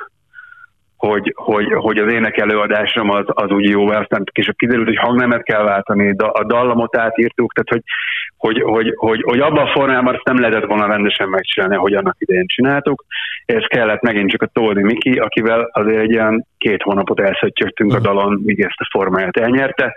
hogy, 0.96 1.32
hogy, 1.36 1.66
hogy 1.72 1.98
az 1.98 2.12
ének 2.12 2.36
előadásom 2.36 3.10
az, 3.10 3.24
az 3.26 3.50
úgy 3.50 3.68
jó, 3.68 3.88
aztán 3.88 4.24
később 4.32 4.56
kiderült, 4.56 4.86
hogy 4.86 4.98
hangnemet 4.98 5.42
kell 5.42 5.62
váltani, 5.62 6.14
a 6.16 6.44
dallamot 6.44 6.96
átírtuk, 6.96 7.52
tehát 7.52 7.68
hogy, 7.68 7.82
hogy, 8.44 8.62
hogy, 8.62 8.92
hogy, 8.96 9.22
hogy 9.22 9.40
abban 9.40 9.66
a 9.66 9.72
formában 9.72 10.14
azt 10.14 10.24
nem 10.24 10.40
lehetett 10.40 10.66
volna 10.66 10.86
rendesen 10.86 11.28
megcsinálni, 11.28 11.76
hogy 11.76 11.94
annak 11.94 12.16
idején 12.18 12.46
csináltuk. 12.46 13.04
Ez 13.44 13.64
kellett 13.66 14.00
megint 14.00 14.30
csak 14.30 14.42
a 14.42 14.46
Toldi 14.46 14.82
Miki, 14.82 15.10
akivel 15.18 15.70
azért 15.72 16.00
egy 16.00 16.10
ilyen 16.10 16.46
két 16.58 16.82
hónapot 16.82 17.20
elszöttyögtünk 17.20 17.94
a 17.94 18.00
dalon, 18.00 18.40
míg 18.44 18.60
ezt 18.60 18.80
a 18.80 18.88
formáját 18.90 19.36
elnyerte 19.36 19.94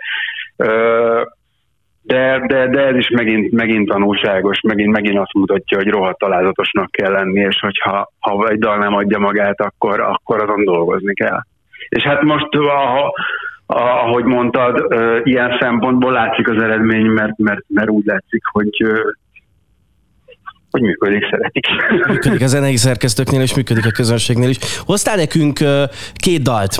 de, 2.02 2.44
de, 2.46 2.68
de 2.68 2.86
ez 2.86 2.96
is 2.96 3.08
megint, 3.08 3.52
megint 3.52 3.88
tanulságos, 3.88 4.60
megint, 4.60 4.92
megint 4.92 5.18
azt 5.18 5.32
mutatja, 5.32 5.76
hogy 5.76 5.88
rohadt 5.88 6.18
találzatosnak 6.18 6.90
kell 6.90 7.12
lenni, 7.12 7.40
és 7.40 7.58
hogyha 7.60 8.12
ha 8.18 8.48
egy 8.48 8.58
dal 8.58 8.78
nem 8.78 8.94
adja 8.94 9.18
magát, 9.18 9.60
akkor, 9.60 10.00
akkor 10.00 10.42
azon 10.42 10.64
dolgozni 10.64 11.14
kell. 11.14 11.40
És 11.88 12.02
hát 12.02 12.22
most, 12.22 12.54
a, 12.54 13.12
ahogy 13.70 14.24
mondtad, 14.24 14.86
ilyen 15.24 15.56
szempontból 15.60 16.12
látszik 16.12 16.48
az 16.48 16.62
eredmény, 16.62 17.06
mert, 17.06 17.36
mert, 17.36 17.64
mert 17.68 17.90
úgy 17.90 18.04
látszik, 18.04 18.42
hogy 18.52 18.70
hogy 20.70 20.82
működik, 20.82 21.24
szeretik. 21.30 21.66
Működik 22.12 22.42
a 22.42 22.46
zenei 22.46 22.76
szerkesztőknél, 22.76 23.40
és 23.40 23.54
működik 23.54 23.86
a 23.86 23.90
közönségnél 23.90 24.48
is. 24.48 24.56
Hoztál 24.78 25.16
nekünk 25.16 25.58
két 26.14 26.42
dalt. 26.42 26.76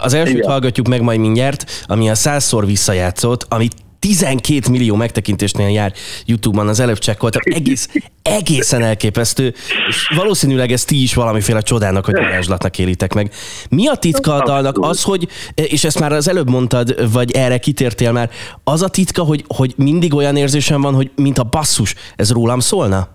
Az 0.00 0.14
elsőt 0.14 0.36
Igen. 0.36 0.50
hallgatjuk 0.50 0.88
meg 0.88 1.02
majd 1.02 1.20
mindjárt, 1.20 1.64
ami 1.86 2.10
a 2.10 2.14
százszor 2.14 2.66
visszajátszott, 2.66 3.46
amit 3.48 3.74
12 4.02 4.70
millió 4.70 4.96
megtekintésnél 4.96 5.68
jár 5.68 5.92
YouTube-on, 6.26 6.68
az 6.68 6.80
előbb 6.80 6.98
csekkoltam, 6.98 7.40
egész, 7.44 7.88
egészen 8.22 8.82
elképesztő, 8.82 9.52
és 9.88 10.12
valószínűleg 10.16 10.70
ezt 10.70 10.88
ti 10.88 11.02
is 11.02 11.14
valamiféle 11.14 11.60
csodának, 11.60 12.06
vagy 12.06 12.14
varázslatnak 12.14 12.78
élitek 12.78 13.14
meg. 13.14 13.30
Mi 13.70 13.88
a 13.88 13.94
titka 13.94 14.34
a 14.34 14.44
dalnak? 14.44 14.76
Az, 14.80 15.02
hogy, 15.02 15.28
és 15.54 15.84
ezt 15.84 16.00
már 16.00 16.12
az 16.12 16.28
előbb 16.28 16.50
mondtad, 16.50 17.12
vagy 17.12 17.30
erre 17.30 17.58
kitértél 17.58 18.12
már, 18.12 18.30
az 18.64 18.82
a 18.82 18.88
titka, 18.88 19.22
hogy, 19.22 19.44
hogy 19.56 19.74
mindig 19.76 20.14
olyan 20.14 20.36
érzésem 20.36 20.80
van, 20.80 20.94
hogy 20.94 21.10
mint 21.16 21.38
a 21.38 21.48
basszus, 21.50 21.94
ez 22.16 22.32
rólam 22.32 22.58
szólna? 22.58 23.08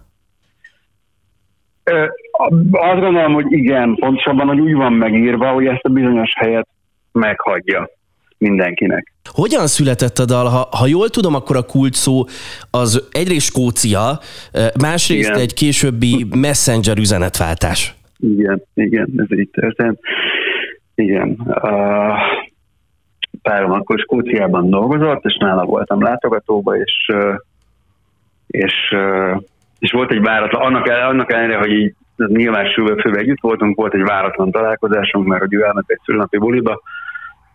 Azt 2.72 3.00
gondolom, 3.00 3.34
hogy 3.34 3.46
igen, 3.50 3.96
pontosabban, 3.96 4.48
hogy 4.48 4.60
úgy 4.60 4.74
van 4.74 4.94
megírva, 4.94 5.52
hogy 5.52 5.66
ezt 5.66 5.84
a 5.84 5.90
bizonyos 5.90 6.32
helyet 6.36 6.68
meghagyja 7.12 7.90
mindenkinek. 8.38 9.14
Hogyan 9.24 9.68
született 9.68 10.18
a 10.18 10.26
dal? 10.26 10.46
Ha, 10.46 10.68
ha 10.78 10.88
jól 10.88 11.10
tudom, 11.10 11.36
akkor 11.36 11.56
a 11.56 11.64
kult 11.64 11.94
szó 11.94 12.24
az 12.72 13.08
egyrészt 13.12 13.46
Skócia, 13.46 14.20
másrészt 14.82 15.30
Igen. 15.30 15.42
egy 15.42 15.54
későbbi 15.54 16.26
messenger 16.36 16.98
üzenetváltás. 16.98 17.96
Igen, 18.20 18.64
igen, 18.74 19.10
ez 19.18 19.38
így 19.38 19.50
történt. 19.50 20.00
Igen. 20.96 21.38
Uh, 21.48 22.18
párom 23.42 23.72
akkor 23.72 24.00
Skóciában 24.00 24.70
dolgozott, 24.70 25.26
és 25.26 25.38
nála 25.40 25.66
voltam 25.66 26.02
látogatóba, 26.02 26.78
és, 26.78 27.12
és, 28.48 28.74
és 29.80 29.92
volt 29.92 30.12
egy 30.12 30.22
váratlan, 30.22 30.62
annak, 30.62 30.88
annak 30.88 31.32
ellenére, 31.32 31.58
hogy 31.58 31.72
így 31.72 31.94
nyilván 32.16 32.66
főbe 32.74 33.20
együtt 33.20 33.42
voltunk, 33.42 33.76
volt 33.76 33.94
egy 33.94 34.04
váratlan 34.04 34.52
találkozásunk, 34.52 35.28
mert 35.28 35.42
hogy 35.42 35.54
ő 35.54 35.64
elment 35.64 35.90
egy 35.90 36.00
szülnapi 36.06 36.38
buliba, 36.38 36.82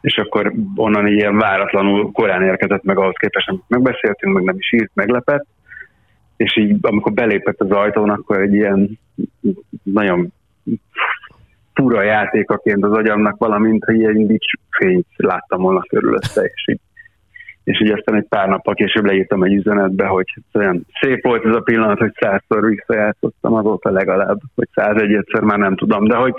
és 0.02 0.18
akkor 0.18 0.52
onnan 0.76 1.06
ilyen 1.06 1.36
váratlanul 1.36 2.12
korán 2.12 2.42
érkezett 2.42 2.82
meg 2.82 2.98
ahhoz 2.98 3.14
képest, 3.18 3.48
amit 3.48 3.62
megbeszéltünk, 3.68 4.34
meg 4.34 4.42
nem 4.42 4.56
is 4.58 4.72
írt, 4.72 4.90
meglepett, 4.94 5.46
és 6.36 6.56
így 6.56 6.76
amikor 6.80 7.12
belépett 7.12 7.60
az 7.60 7.70
ajtón, 7.70 8.10
akkor 8.10 8.40
egy 8.40 8.52
ilyen 8.52 8.98
nagyon 9.82 10.32
fura 11.74 12.02
játékaként 12.02 12.84
az 12.84 12.92
agyamnak, 12.92 13.38
valamint, 13.38 13.84
hogy 13.84 13.98
ilyen 13.98 14.38
fényt 14.70 15.06
láttam 15.16 15.62
volna 15.62 15.80
körülötte, 15.80 16.42
és 16.42 16.64
így, 16.66 16.80
és 17.64 17.80
így 17.80 17.90
aztán 17.90 18.14
egy 18.16 18.26
pár 18.28 18.48
nappal 18.48 18.74
később 18.74 19.04
leírtam 19.04 19.42
egy 19.42 19.54
üzenetbe, 19.54 20.06
hogy 20.06 20.26
olyan 20.52 20.86
szép 21.00 21.22
volt 21.22 21.44
ez 21.44 21.54
a 21.54 21.60
pillanat, 21.60 21.98
hogy 21.98 22.12
százszor 22.20 22.68
visszajátszottam, 22.68 23.54
azóta 23.54 23.90
legalább, 23.90 24.38
hogy 24.54 24.68
százegy 24.74 25.14
egyszer 25.14 25.42
már 25.42 25.58
nem 25.58 25.76
tudom, 25.76 26.04
de 26.04 26.16
hogy 26.16 26.34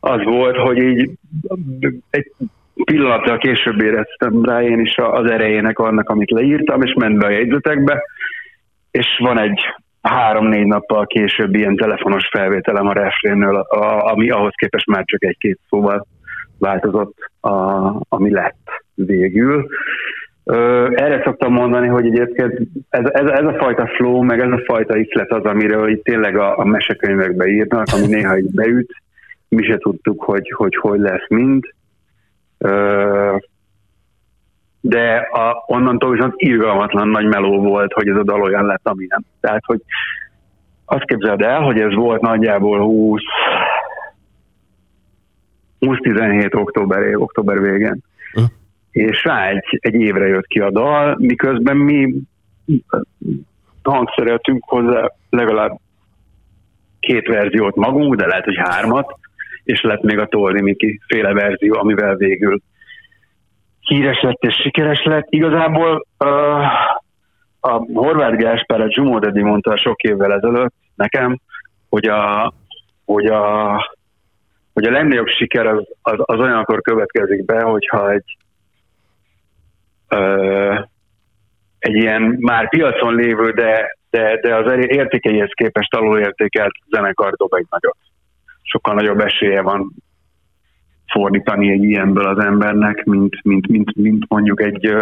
az 0.00 0.24
volt, 0.24 0.56
hogy 0.56 0.78
így 0.78 1.10
egy 2.10 2.32
pillanattal 2.84 3.38
később 3.38 3.80
éreztem 3.80 4.44
rá 4.44 4.62
én 4.62 4.80
is 4.80 4.96
az 4.96 5.30
erejének 5.30 5.78
annak, 5.78 6.08
amit 6.08 6.30
leírtam, 6.30 6.82
és 6.82 6.94
ment 6.94 7.18
be 7.18 7.26
a 7.26 7.30
jegyzetekbe, 7.30 8.02
és 8.90 9.06
van 9.18 9.38
egy 9.38 9.60
három-négy 10.02 10.66
nappal 10.66 11.06
később 11.06 11.54
ilyen 11.54 11.76
telefonos 11.76 12.28
felvételem 12.30 12.86
a 12.86 12.92
refrénről, 12.92 13.56
ami 14.00 14.30
ahhoz 14.30 14.52
képest 14.54 14.86
már 14.86 15.04
csak 15.04 15.24
egy-két 15.24 15.58
szóval 15.68 16.06
változott, 16.58 17.16
a, 17.40 17.50
ami 18.08 18.30
lett 18.30 18.66
végül. 18.94 19.68
Erre 20.94 21.22
szoktam 21.24 21.52
mondani, 21.52 21.86
hogy 21.86 22.06
egyébként 22.06 22.60
ez, 22.88 23.04
ez, 23.04 23.30
ez 23.30 23.44
a 23.44 23.56
fajta 23.58 23.86
flow, 23.86 24.22
meg 24.22 24.40
ez 24.40 24.50
a 24.50 24.62
fajta 24.64 24.96
iszlet 24.96 25.32
az, 25.32 25.44
amiről 25.44 25.90
itt 25.90 26.04
tényleg 26.04 26.36
a, 26.36 26.58
a 26.58 26.64
mesekönyvekbe 26.64 27.46
írnak, 27.46 27.86
ami 27.92 28.06
néha 28.06 28.38
így 28.38 28.54
beüt, 28.54 28.92
mi 29.48 29.62
se 29.62 29.78
tudtuk, 29.78 30.22
hogy 30.22 30.52
hogy, 30.56 30.76
hogy 30.76 31.00
lesz 31.00 31.28
mind 31.28 31.64
de 34.80 35.16
a, 35.16 35.64
onnantól 35.66 36.10
viszont 36.10 36.34
irgalmatlan 36.36 37.08
nagy 37.08 37.26
meló 37.26 37.62
volt, 37.62 37.92
hogy 37.92 38.08
ez 38.08 38.16
a 38.16 38.22
dal 38.22 38.42
olyan 38.42 38.66
lett, 38.66 38.88
amilyen. 38.88 39.24
Tehát, 39.40 39.62
hogy 39.64 39.82
azt 40.84 41.04
képzeld 41.04 41.40
el, 41.42 41.60
hogy 41.60 41.80
ez 41.80 41.94
volt 41.94 42.20
nagyjából 42.20 42.80
20 42.80 43.22
20-17 45.80 46.54
október, 46.54 47.16
október 47.16 47.60
végén. 47.60 48.02
Uh. 48.34 48.42
És 48.90 49.24
rá 49.24 49.48
egy, 49.48 49.78
egy 49.80 49.94
évre 49.94 50.26
jött 50.26 50.46
ki 50.46 50.60
a 50.60 50.70
dal, 50.70 51.16
miközben 51.18 51.76
mi 51.76 52.14
hangszereltünk 53.82 54.64
hozzá 54.64 55.12
legalább 55.30 55.78
két 57.00 57.26
verziót 57.26 57.76
magunk, 57.76 58.14
de 58.14 58.26
lehet, 58.26 58.44
hogy 58.44 58.56
hármat, 58.56 59.18
és 59.68 59.80
lett 59.80 60.02
még 60.02 60.18
a 60.18 60.26
Toldi 60.26 60.62
Miki 60.62 61.00
féle 61.06 61.32
verzió, 61.32 61.78
amivel 61.78 62.16
végül 62.16 62.60
híres 63.80 64.20
lett 64.20 64.42
és 64.42 64.54
sikeres 64.54 65.02
lett. 65.04 65.26
Igazából 65.28 66.06
uh, 66.18 66.64
a 67.60 67.84
Horváth 67.94 68.36
Gáspár, 68.36 68.80
a 68.80 68.92
Zsumó 68.92 69.18
Dedi 69.18 69.42
mondta 69.42 69.76
sok 69.76 70.02
évvel 70.02 70.32
ezelőtt 70.32 70.74
nekem, 70.94 71.38
hogy 71.88 72.06
a, 72.06 72.52
hogy 73.04 73.26
a, 73.26 73.74
hogy 74.72 74.84
a 74.84 74.90
legnagyobb 74.90 75.28
siker 75.28 75.66
az, 75.66 75.88
az, 76.02 76.18
az 76.22 76.38
olyankor 76.38 76.80
következik 76.80 77.44
be, 77.44 77.62
hogyha 77.62 78.10
egy 78.10 78.36
uh, 80.10 80.78
egy 81.78 81.94
ilyen 81.94 82.36
már 82.38 82.68
piacon 82.68 83.14
lévő, 83.14 83.50
de, 83.50 83.98
de, 84.10 84.40
de 84.40 84.56
az 84.56 84.72
értékeihez 84.86 85.50
képest 85.54 85.94
alulértékelt 85.94 86.72
zenekar 86.90 87.32
dob 87.34 87.54
egy 87.54 87.66
nagyot. 87.70 87.96
Sokkal 88.70 88.94
nagyobb 88.94 89.20
esélye 89.20 89.62
van 89.62 89.92
fordítani 91.06 91.70
egy 91.70 91.84
ilyenből 91.84 92.26
az 92.26 92.44
embernek, 92.44 93.04
mint, 93.04 93.42
mint, 93.42 93.68
mint, 93.68 93.96
mint 93.96 94.24
mondjuk 94.28 94.62
egy 94.62 94.94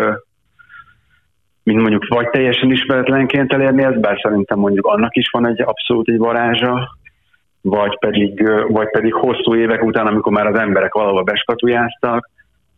mint 1.62 1.81
mondjuk 1.81 2.09
vagy 2.09 2.31
teljesen 2.31 2.70
ismeretlenként 2.70 3.52
elérni 3.52 3.83
ezt, 3.83 4.00
bár 4.00 4.18
szerintem 4.22 4.59
mondjuk 4.59 4.87
annak 4.87 5.16
is 5.16 5.29
van 5.33 5.46
egy 5.46 5.62
abszolút 5.62 6.09
egy 6.09 6.18
varázsa, 6.18 6.96
vagy 7.61 7.98
pedig, 7.98 8.48
vagy 8.68 8.90
pedig 8.90 9.14
hosszú 9.14 9.55
évek 9.55 9.83
után, 9.83 10.07
amikor 10.07 10.33
már 10.33 10.46
az 10.46 10.59
emberek 10.59 10.94
valahol 10.94 11.22
beskatujáztak, 11.22 12.31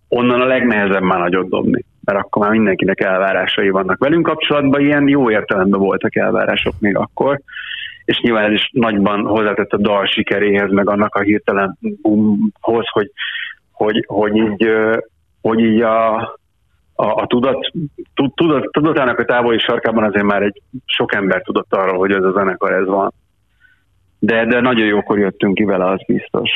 onnan 0.09 0.41
a 0.41 0.47
legnehezebb 0.47 1.03
már 1.03 1.19
nagyot 1.19 1.49
dobni, 1.49 1.85
mert 2.05 2.19
akkor 2.19 2.43
már 2.43 2.51
mindenkinek 2.51 3.01
elvárásai 3.01 3.71
vannak. 3.71 3.99
Velünk 3.99 4.27
kapcsolatban 4.27 4.81
ilyen 4.81 5.09
jó 5.09 5.31
értelemben 5.31 5.81
voltak 5.81 6.17
elvárások 6.17 6.75
még 6.79 6.97
akkor, 6.97 7.41
és 8.09 8.21
nyilván 8.21 8.45
ez 8.45 8.53
is 8.53 8.71
nagyban 8.73 9.27
hozzátett 9.27 9.73
a 9.73 9.77
dal 9.77 10.07
sikeréhez, 10.07 10.71
meg 10.71 10.89
annak 10.89 11.15
a 11.15 11.21
hirtelen 11.21 11.79
boomhoz, 12.03 12.89
hogy, 12.93 13.11
hogy, 13.73 14.05
hogy 14.07 14.37
így, 14.37 14.69
hogy 15.41 15.61
így 15.61 15.81
a, 15.81 16.17
a, 16.95 17.07
a 17.07 17.27
tudat, 17.27 17.71
tudat, 18.35 18.69
tudatának 18.73 19.19
a 19.19 19.25
távoli 19.25 19.59
sarkában 19.59 20.05
azért 20.05 20.25
már 20.25 20.43
egy 20.43 20.63
sok 20.85 21.15
ember 21.15 21.43
tudott 21.43 21.75
arról, 21.75 21.99
hogy 21.99 22.11
ez 22.11 22.25
a 22.25 22.33
zenekar 22.33 22.73
ez 22.73 22.87
van. 22.87 23.13
De, 24.19 24.45
de 24.45 24.61
nagyon 24.61 24.87
jókor 24.87 25.19
jöttünk 25.19 25.55
ki 25.55 25.65
vele, 25.65 25.85
az 25.85 26.01
biztos. 26.07 26.51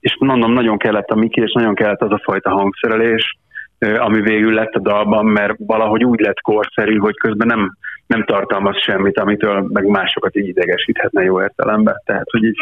És 0.00 0.16
mondom, 0.18 0.52
nagyon 0.52 0.78
kellett 0.78 1.08
a 1.08 1.14
Miki, 1.14 1.40
és 1.40 1.52
nagyon 1.52 1.74
kellett 1.74 2.02
az 2.02 2.12
a 2.12 2.20
fajta 2.24 2.50
hangszerelés, 2.50 3.38
ami 3.78 4.20
végül 4.20 4.54
lett 4.54 4.74
a 4.74 4.80
dalban, 4.80 5.26
mert 5.26 5.54
valahogy 5.58 6.04
úgy 6.04 6.20
lett 6.20 6.40
korszerű, 6.40 6.96
hogy 6.96 7.16
közben 7.16 7.46
nem, 7.46 7.76
nem 8.12 8.24
tartalmaz 8.24 8.82
semmit, 8.82 9.18
amitől 9.18 9.66
meg 9.72 9.86
másokat 9.86 10.36
így 10.36 10.48
idegesíthetne 10.48 11.22
jó 11.22 11.42
értelemben. 11.42 12.00
Tehát, 12.04 12.30
hogy 12.30 12.44
így 12.44 12.56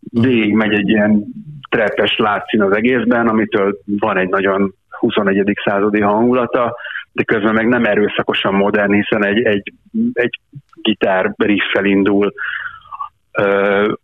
végig 0.00 0.54
megy 0.54 0.72
egy 0.72 0.88
ilyen 0.88 1.24
treppes 1.70 2.16
látszín 2.16 2.62
az 2.62 2.76
egészben, 2.76 3.28
amitől 3.28 3.78
van 3.84 4.16
egy 4.16 4.28
nagyon 4.28 4.74
21. 4.98 5.52
századi 5.64 6.00
hangulata, 6.00 6.76
de 7.12 7.22
közben 7.22 7.54
meg 7.54 7.68
nem 7.68 7.84
erőszakosan 7.84 8.54
modern, 8.54 8.92
hiszen 8.92 9.24
egy, 9.24 9.42
egy, 9.42 9.72
egy 10.12 10.40
gitár 10.82 11.32
riffel 11.36 11.84
indul, 11.84 12.32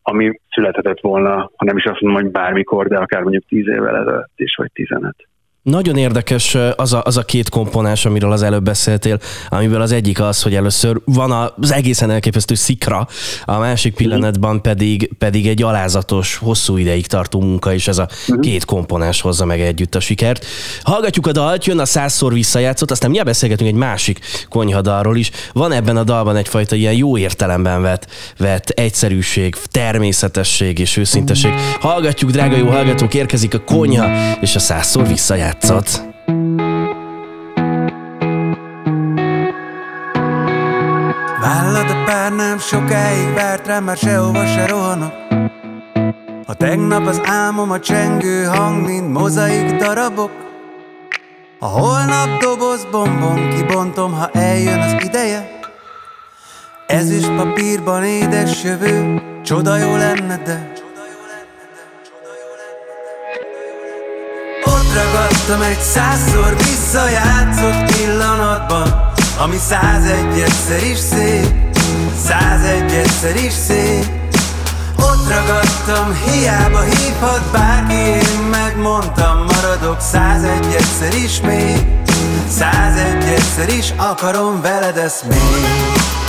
ami 0.02 0.40
születhetett 0.50 1.00
volna, 1.00 1.50
ha 1.56 1.64
nem 1.64 1.76
is 1.76 1.84
azt 1.84 2.00
mondom, 2.00 2.22
hogy 2.22 2.32
bármikor, 2.32 2.88
de 2.88 2.96
akár 2.96 3.22
mondjuk 3.22 3.44
10 3.44 3.68
évvel 3.68 3.96
ezelőtt 3.96 4.32
is, 4.36 4.54
vagy 4.56 4.72
15. 4.72 5.14
Nagyon 5.62 5.96
érdekes 5.96 6.56
az 6.76 6.92
a, 6.92 7.02
az 7.04 7.16
a 7.16 7.22
két 7.22 7.48
komponás, 7.48 8.04
amiről 8.04 8.32
az 8.32 8.42
előbb 8.42 8.62
beszéltél, 8.62 9.18
amiből 9.48 9.80
az 9.80 9.92
egyik 9.92 10.20
az, 10.20 10.42
hogy 10.42 10.54
először 10.54 11.00
van 11.04 11.52
az 11.60 11.72
egészen 11.72 12.10
elképesztő 12.10 12.54
szikra, 12.54 13.08
a 13.44 13.58
másik 13.58 13.94
pillanatban 13.94 14.62
pedig, 14.62 15.10
pedig 15.18 15.46
egy 15.46 15.62
alázatos, 15.62 16.36
hosszú 16.36 16.76
ideig 16.76 17.06
tartó 17.06 17.40
munka, 17.40 17.74
és 17.74 17.88
ez 17.88 17.98
a 17.98 18.08
uh-huh. 18.20 18.40
két 18.40 18.64
komponás 18.64 19.20
hozza 19.20 19.44
meg 19.44 19.60
együtt 19.60 19.94
a 19.94 20.00
sikert. 20.00 20.46
Hallgatjuk 20.82 21.26
a 21.26 21.32
dalt, 21.32 21.64
jön 21.64 21.78
a 21.78 21.84
százszor 21.84 22.32
visszajátszott, 22.32 22.90
aztán 22.90 23.10
mi 23.10 23.22
beszélgetünk 23.22 23.68
egy 23.68 23.76
másik 23.76 24.18
konyhadalról 24.48 25.16
is. 25.16 25.30
Van 25.52 25.72
ebben 25.72 25.96
a 25.96 26.04
dalban 26.04 26.36
egyfajta 26.36 26.74
ilyen 26.74 26.94
jó 26.94 27.18
értelemben 27.18 27.82
vett, 27.82 28.06
vett 28.38 28.68
egyszerűség, 28.68 29.56
természetesség 29.70 30.78
és 30.78 30.96
őszintesség. 30.96 31.52
Hallgatjuk, 31.80 32.30
drága 32.30 32.56
jó 32.56 32.68
hallgatók, 32.68 33.14
érkezik 33.14 33.54
a 33.54 33.64
konyha, 33.64 34.08
és 34.40 34.54
a 34.54 34.58
százszor 34.58 35.08
visszajátszott 35.08 35.50
játszott. 35.52 36.02
Vállad 41.40 41.90
a 41.90 42.04
pár 42.04 42.58
sokáig 42.58 43.34
várt 43.34 43.66
rám, 43.66 43.84
már 43.84 43.96
sehova 43.96 44.46
se 44.46 44.66
rohanok. 44.66 45.12
A 46.46 46.54
tegnap 46.54 47.06
az 47.06 47.20
álmom 47.24 47.70
a 47.70 47.80
csengő 47.80 48.44
hang, 48.44 48.86
mint 48.86 49.12
mozaik 49.12 49.76
darabok. 49.76 50.30
A 51.58 51.66
holnap 51.66 52.40
doboz 52.40 52.86
bombon 52.90 53.48
kibontom, 53.48 54.12
ha 54.12 54.28
eljön 54.32 54.80
az 54.80 55.04
ideje. 55.04 55.60
Ez 56.86 57.10
is 57.10 57.26
papírban 57.26 58.04
édes 58.04 58.64
jövő, 58.64 59.22
csoda 59.44 59.76
jó 59.76 59.96
lenne, 59.96 60.36
de 60.36 60.72
ragadtam 64.94 65.62
egy 65.62 65.80
százszor 65.80 66.56
visszajátszott 66.56 67.96
pillanatban 67.96 69.12
Ami 69.38 69.56
százegy 69.68 70.40
egyszer 70.40 70.82
is 70.90 70.98
szép 70.98 71.60
Százegy 72.26 72.92
egyszer 72.92 73.36
is 73.44 73.52
szép. 73.52 74.06
Ott 74.98 75.28
ragadtam, 75.28 76.14
hiába 76.24 76.80
hívhat 76.80 77.42
bárki 77.52 77.94
Én 77.94 78.40
megmondtam, 78.50 79.38
maradok 79.38 80.00
százegy 80.00 80.74
egyszer 80.74 81.14
is 81.24 81.40
még 81.40 81.86
Százegy 82.58 83.24
egyszer 83.24 83.68
is 83.68 83.92
akarom 83.96 84.60
veled 84.60 84.96
ezt 84.96 85.24
még 85.28 86.21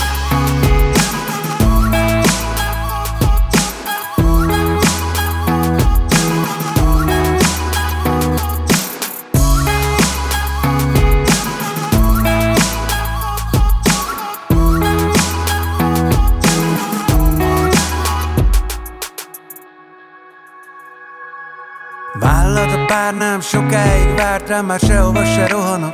sokáig 23.53 24.15
várt 24.15 24.49
rám, 24.49 24.65
már 24.65 24.79
sehova 24.79 25.25
se 25.25 25.47
rohanok. 25.47 25.93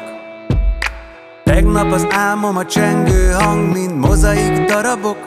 Tegnap 1.44 1.92
az 1.92 2.08
álmom 2.10 2.58
a 2.58 2.66
csengő 2.66 3.32
hang, 3.32 3.72
mint 3.72 3.96
mozaik 3.96 4.66
darabok. 4.66 5.18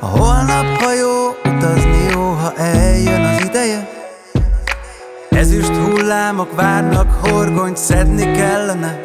A 0.00 0.06
holnap 0.06 0.82
hajó, 0.82 1.36
utazni 1.44 2.08
jó, 2.10 2.30
ha 2.30 2.52
eljön 2.56 3.24
az 3.24 3.44
ideje. 3.44 3.88
Ezüst 5.30 5.76
hullámok 5.76 6.54
várnak, 6.54 7.12
horgonyt 7.22 7.76
szedni 7.76 8.32
kellene. 8.32 9.00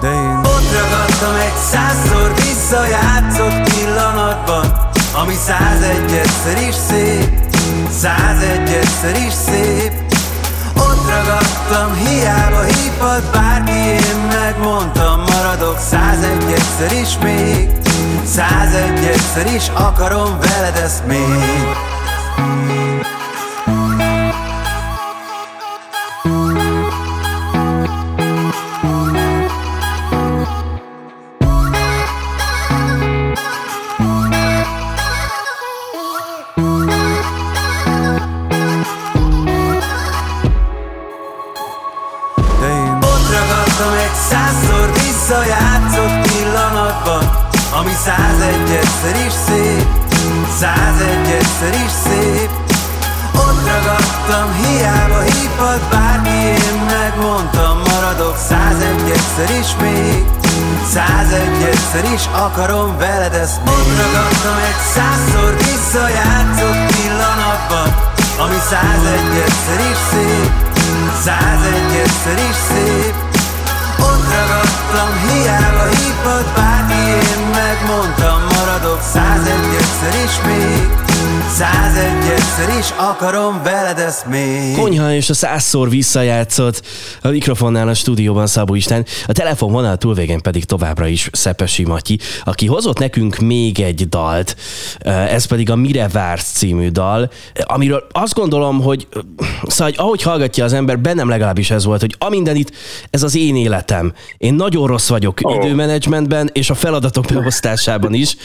De 0.00 0.10
én 0.10 0.36
ott 0.36 0.72
ragadtam 0.72 1.34
egy 1.34 1.56
százszor 1.70 2.34
visszajátszott 2.34 3.74
pillanatban 3.74 4.64
Ami 5.14 5.34
százegy 5.34 6.12
egyszer 6.12 6.68
is 6.68 6.74
szép 6.74 7.49
Százegy 8.00 8.68
egyszer 8.68 9.16
is 9.26 9.32
szép. 9.32 9.92
Ott 10.76 11.08
ragadtam, 11.08 11.94
hiába 11.94 12.62
hívhat 12.62 13.30
bárki 13.32 13.72
Én 13.72 14.26
megmondtam, 14.28 15.20
maradok. 15.20 15.78
Százegy 15.78 16.52
egyszer 16.52 16.98
is 17.00 17.18
még. 17.22 17.68
Százegy 18.24 19.04
egyszer 19.04 19.54
is 19.54 19.68
akarom 19.68 20.38
veled 20.40 20.76
ezt 20.76 21.06
még 21.06 21.76
is 62.20 62.26
akarom 62.32 62.98
veled 62.98 63.34
ezt. 63.34 63.64
Még 63.64 63.74
Ott 63.74 63.96
ragadtam 64.02 64.56
egy 64.68 64.80
százszor 64.94 65.52
visszajátszott 65.56 66.80
pillanatban 66.96 67.88
Ami 68.44 68.58
százegy 68.70 69.32
egyszer 69.46 69.80
is 69.92 70.00
szép 70.10 70.52
Százegy 71.24 71.90
egyszer 72.04 72.38
is 72.50 72.58
szép. 72.70 73.14
Ott 74.08 74.26
ragadtam, 74.36 75.10
hiába 75.26 75.84
hívhat 75.96 76.46
bárki 76.56 77.00
Én 77.10 77.40
megmondtam, 77.62 78.40
maradok 78.56 79.00
százegy 79.12 79.68
egyszer 79.82 80.14
is 80.24 80.34
még 80.46 81.00
Százegy 81.58 82.30
egyszer 82.34 82.78
is 82.78 82.86
akarom 82.96 83.62
veled 83.62 83.98
ezt 83.98 84.26
még. 84.26 84.76
Konyha 84.76 85.12
és 85.12 85.30
a 85.30 85.34
százszor 85.34 85.88
visszajátszott 85.88 86.82
a 87.22 87.28
mikrofonnál 87.28 87.88
a 87.88 87.94
stúdióban 87.94 88.46
Szabó 88.46 88.74
Isten, 88.74 89.06
a 89.26 89.32
telefonvonal 89.32 89.96
túlvégén 89.96 90.40
pedig 90.40 90.64
továbbra 90.64 91.06
is 91.06 91.28
Szepesi 91.32 91.84
Matyi, 91.84 92.18
aki 92.44 92.66
hozott 92.66 92.98
nekünk 92.98 93.36
még 93.38 93.80
egy 93.80 94.08
dalt, 94.08 94.56
ez 95.04 95.44
pedig 95.44 95.70
a 95.70 95.76
Mire 95.76 96.08
vársz 96.08 96.52
című 96.52 96.88
dal, 96.88 97.30
amiről 97.62 98.06
azt 98.12 98.34
gondolom, 98.34 98.80
hogy 98.82 99.06
szóval, 99.62 99.86
hogy 99.86 99.94
ahogy 99.96 100.22
hallgatja 100.22 100.64
az 100.64 100.72
ember, 100.72 100.98
bennem 100.98 101.28
legalábbis 101.28 101.70
ez 101.70 101.84
volt, 101.84 102.00
hogy 102.00 102.16
a 102.18 102.28
itt, 102.54 102.72
ez 103.10 103.22
az 103.22 103.36
én 103.36 103.56
életem. 103.56 104.12
Én 104.38 104.54
nagyon 104.54 104.86
rossz 104.86 105.08
vagyok 105.08 105.38
oh. 105.42 105.54
időmenedzsmentben, 105.54 106.50
és 106.52 106.70
a 106.70 106.74
feladatok 106.74 107.24
beosztásában 107.24 108.14
is. 108.14 108.36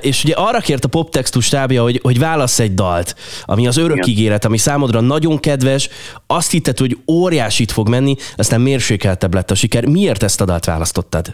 És 0.00 0.24
ugye 0.24 0.34
arra 0.34 0.60
kért 0.60 0.84
a 0.84 0.88
poptextus 0.88 1.44
stábja, 1.44 1.82
hogy, 1.82 2.00
hogy 2.02 2.18
válasz 2.18 2.58
egy 2.58 2.74
dalt, 2.74 3.14
ami 3.44 3.66
az 3.66 3.76
örök 3.76 4.06
ígéret, 4.06 4.44
ami 4.44 4.58
számodra 4.58 5.00
nagyon 5.00 5.38
kedves, 5.38 5.88
azt 6.26 6.50
hitted, 6.50 6.78
hogy 6.78 6.98
óriásit 7.06 7.72
fog 7.72 7.85
menni, 7.88 8.14
aztán 8.36 8.60
mérsékeltebb 8.60 9.34
lett 9.34 9.50
a 9.50 9.54
siker. 9.54 9.86
Miért 9.86 10.22
ezt 10.22 10.40
a 10.40 10.44
dalt 10.44 10.64
választottad? 10.64 11.26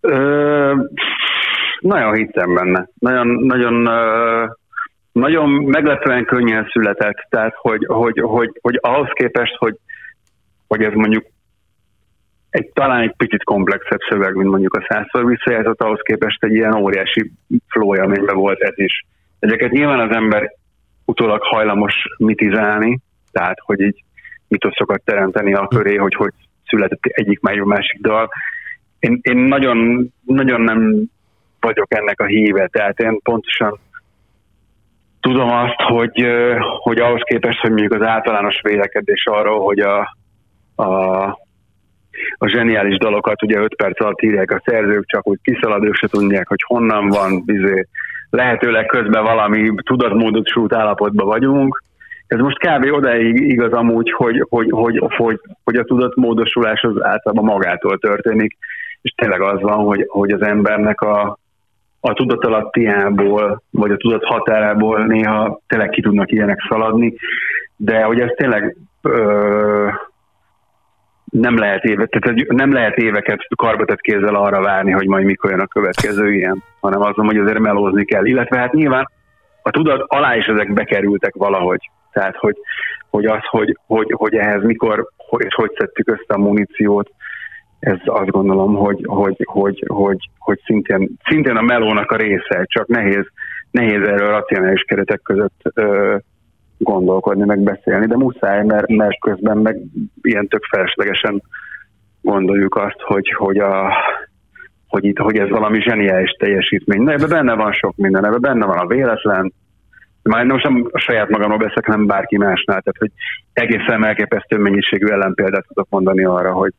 Ö, 0.00 0.74
nagyon 1.80 2.14
hittem 2.14 2.54
benne. 2.54 2.88
Nagyon, 2.98 3.26
nagyon, 3.26 3.88
nagyon 5.12 5.48
meglepően 5.50 6.24
könnyen 6.24 6.68
született. 6.72 7.26
Tehát, 7.28 7.54
hogy, 7.56 7.86
hogy, 7.86 8.20
hogy, 8.20 8.58
hogy 8.60 8.78
ahhoz 8.80 9.08
képest, 9.12 9.56
hogy, 9.56 9.76
hogy 10.66 10.82
ez 10.82 10.92
mondjuk 10.92 11.24
egy 12.50 12.70
talán 12.72 13.00
egy 13.00 13.14
picit 13.16 13.44
komplexebb 13.44 13.98
szöveg, 14.08 14.34
mint 14.34 14.50
mondjuk 14.50 14.74
a 14.74 14.86
százszor 14.88 15.26
visszajelzett, 15.26 15.82
ahhoz 15.82 16.00
képest 16.02 16.44
egy 16.44 16.52
ilyen 16.52 16.74
óriási 16.74 17.32
flow 17.68 17.94
élményben 17.94 18.36
volt 18.36 18.60
ez 18.60 18.78
is. 18.78 19.06
Ezeket 19.38 19.70
nyilván 19.70 20.08
az 20.08 20.16
ember 20.16 20.52
utólag 21.04 21.42
hajlamos 21.42 21.94
mitizálni, 22.18 22.98
tehát 23.32 23.58
hogy 23.64 23.80
így 23.80 24.04
mitoszokat 24.50 25.02
teremteni 25.04 25.54
a 25.54 25.66
köré, 25.66 25.96
hogy 25.96 26.14
hogy 26.14 26.32
született 26.66 27.02
egyik 27.02 27.40
meg 27.40 27.64
másik 27.64 28.00
dal. 28.00 28.28
Én, 28.98 29.18
én 29.22 29.36
nagyon, 29.36 30.08
nagyon 30.24 30.60
nem 30.60 31.02
vagyok 31.60 31.94
ennek 31.94 32.20
a 32.20 32.24
híve, 32.24 32.66
tehát 32.66 33.00
én 33.00 33.20
pontosan 33.22 33.78
tudom 35.20 35.50
azt, 35.50 35.80
hogy, 35.80 36.26
hogy 36.78 36.98
ahhoz 36.98 37.20
képest, 37.24 37.60
hogy 37.60 37.70
mondjuk 37.70 37.92
az 37.92 38.06
általános 38.06 38.60
vélekedés 38.62 39.24
arról, 39.24 39.64
hogy 39.64 39.78
a, 39.78 40.16
a, 40.74 41.24
a 42.38 42.48
zseniális 42.48 42.96
dalokat 42.96 43.42
ugye 43.42 43.58
5 43.58 43.76
perc 43.76 44.00
alatt 44.00 44.22
írják 44.22 44.50
a 44.50 44.62
szerzők, 44.64 45.06
csak 45.06 45.28
úgy 45.28 45.38
kiszalad, 45.42 45.84
ők 45.84 45.94
se 45.94 46.08
tudják, 46.08 46.48
hogy 46.48 46.62
honnan 46.66 47.08
van, 47.08 47.44
bizé, 47.44 47.86
lehetőleg 48.30 48.86
közben 48.86 49.22
valami 49.22 49.70
tudatmódosult 49.84 50.74
állapotban 50.74 51.26
vagyunk. 51.26 51.82
Ez 52.30 52.38
most 52.38 52.58
kb. 52.58 52.92
odáig 52.92 53.36
igaz 53.36 53.72
amúgy, 53.72 54.10
hogy, 54.10 54.46
hogy, 54.48 54.70
hogy, 54.70 55.02
hogy, 55.16 55.40
hogy 55.64 55.76
a 55.76 55.84
tudatmódosulás 55.84 56.82
az 56.82 57.02
általában 57.02 57.44
magától 57.44 57.98
történik, 57.98 58.56
és 59.02 59.12
tényleg 59.16 59.40
az 59.40 59.60
van, 59.60 59.78
hogy, 59.84 60.04
hogy 60.08 60.30
az 60.30 60.42
embernek 60.42 61.00
a, 61.00 61.38
a 62.00 62.12
tudatalattiából, 62.12 63.62
vagy 63.70 63.90
a 63.90 63.96
tudat 63.96 64.24
határából 64.24 65.06
néha 65.06 65.60
tényleg 65.66 65.88
ki 65.88 66.02
tudnak 66.02 66.32
ilyenek 66.32 66.66
szaladni, 66.68 67.14
de 67.76 68.02
hogy 68.02 68.20
ez 68.20 68.30
tényleg 68.36 68.76
ö, 69.02 69.88
nem 71.24 71.58
lehet, 71.58 71.84
éve, 71.84 72.06
tehát 72.06 72.46
nem 72.48 72.72
lehet 72.72 72.96
éveket 72.96 73.46
karbatett 73.56 74.00
kézzel 74.00 74.34
arra 74.34 74.60
várni, 74.60 74.90
hogy 74.90 75.06
majd 75.06 75.24
mikor 75.24 75.50
jön 75.50 75.60
a 75.60 75.66
következő 75.66 76.32
ilyen, 76.32 76.62
hanem 76.80 77.00
azon, 77.00 77.26
hogy 77.26 77.38
azért 77.38 77.58
melózni 77.58 78.04
kell. 78.04 78.24
Illetve 78.24 78.58
hát 78.58 78.72
nyilván 78.72 79.10
a 79.62 79.70
tudat 79.70 80.04
alá 80.06 80.36
is 80.36 80.46
ezek 80.46 80.72
bekerültek 80.72 81.34
valahogy. 81.34 81.90
Tehát, 82.12 82.36
hogy, 82.36 82.56
hogy 83.10 83.26
az, 83.26 83.42
hogy, 83.50 83.78
hogy, 83.86 84.12
hogy 84.16 84.34
ehhez 84.34 84.62
mikor 84.62 85.08
és 85.36 85.54
hogy 85.54 85.70
szedtük 85.78 86.08
össze 86.08 86.34
a 86.34 86.38
muníciót, 86.38 87.10
ez 87.80 87.98
azt 88.04 88.30
gondolom, 88.30 88.74
hogy, 88.74 89.04
hogy, 89.04 89.44
hogy, 89.44 89.84
hogy, 89.86 90.30
hogy 90.38 90.60
szintén, 90.64 91.08
szintén 91.24 91.56
a 91.56 91.62
melónak 91.62 92.10
a 92.10 92.16
része, 92.16 92.64
csak 92.64 92.86
nehéz, 92.86 93.26
nehéz 93.70 94.02
erről 94.02 94.30
racionális 94.30 94.82
keretek 94.82 95.22
között 95.22 95.60
ö, 95.74 96.16
gondolkodni, 96.78 97.44
meg 97.44 97.58
beszélni, 97.58 98.06
de 98.06 98.16
muszáj, 98.16 98.64
mert, 98.64 98.88
mert 98.88 99.20
közben 99.20 99.58
meg 99.58 99.76
ilyen 100.22 100.46
tök 100.48 100.64
feleslegesen 100.64 101.42
gondoljuk 102.20 102.76
azt, 102.76 103.00
hogy, 103.00 103.34
hogy, 103.36 103.58
a, 103.58 103.92
hogy, 104.88 105.04
itt, 105.04 105.18
hogy 105.18 105.36
ez 105.36 105.48
valami 105.48 105.80
zseniális 105.80 106.30
teljesítmény. 106.30 107.02
Na, 107.02 107.12
ebben 107.12 107.28
benne 107.28 107.54
van 107.54 107.72
sok 107.72 107.96
minden, 107.96 108.24
ebben 108.24 108.40
benne 108.40 108.66
van 108.66 108.78
a 108.78 108.86
véletlen, 108.86 109.52
már 110.22 110.44
most 110.44 110.64
nem 110.64 110.88
a 110.90 110.98
saját 110.98 111.28
magamról 111.28 111.58
beszélek, 111.58 111.86
hanem 111.86 112.06
bárki 112.06 112.36
másnál, 112.36 112.80
tehát 112.80 112.98
hogy 112.98 113.10
egészen 113.52 114.04
elképesztő 114.04 114.58
mennyiségű 114.58 115.06
ellenpéldát 115.06 115.66
tudok 115.66 115.86
mondani 115.90 116.24
arra, 116.24 116.52
hogy, 116.52 116.72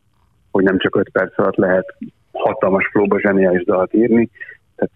hogy 0.51 0.63
nem 0.63 0.77
csak 0.77 0.95
5 0.95 1.09
perc 1.11 1.39
alatt 1.39 1.55
lehet 1.55 1.95
hatalmas 2.31 2.87
flóba 2.91 3.19
zseniális 3.19 3.63
dalt 3.63 3.93
írni, 3.93 4.29
tehát 4.75 4.91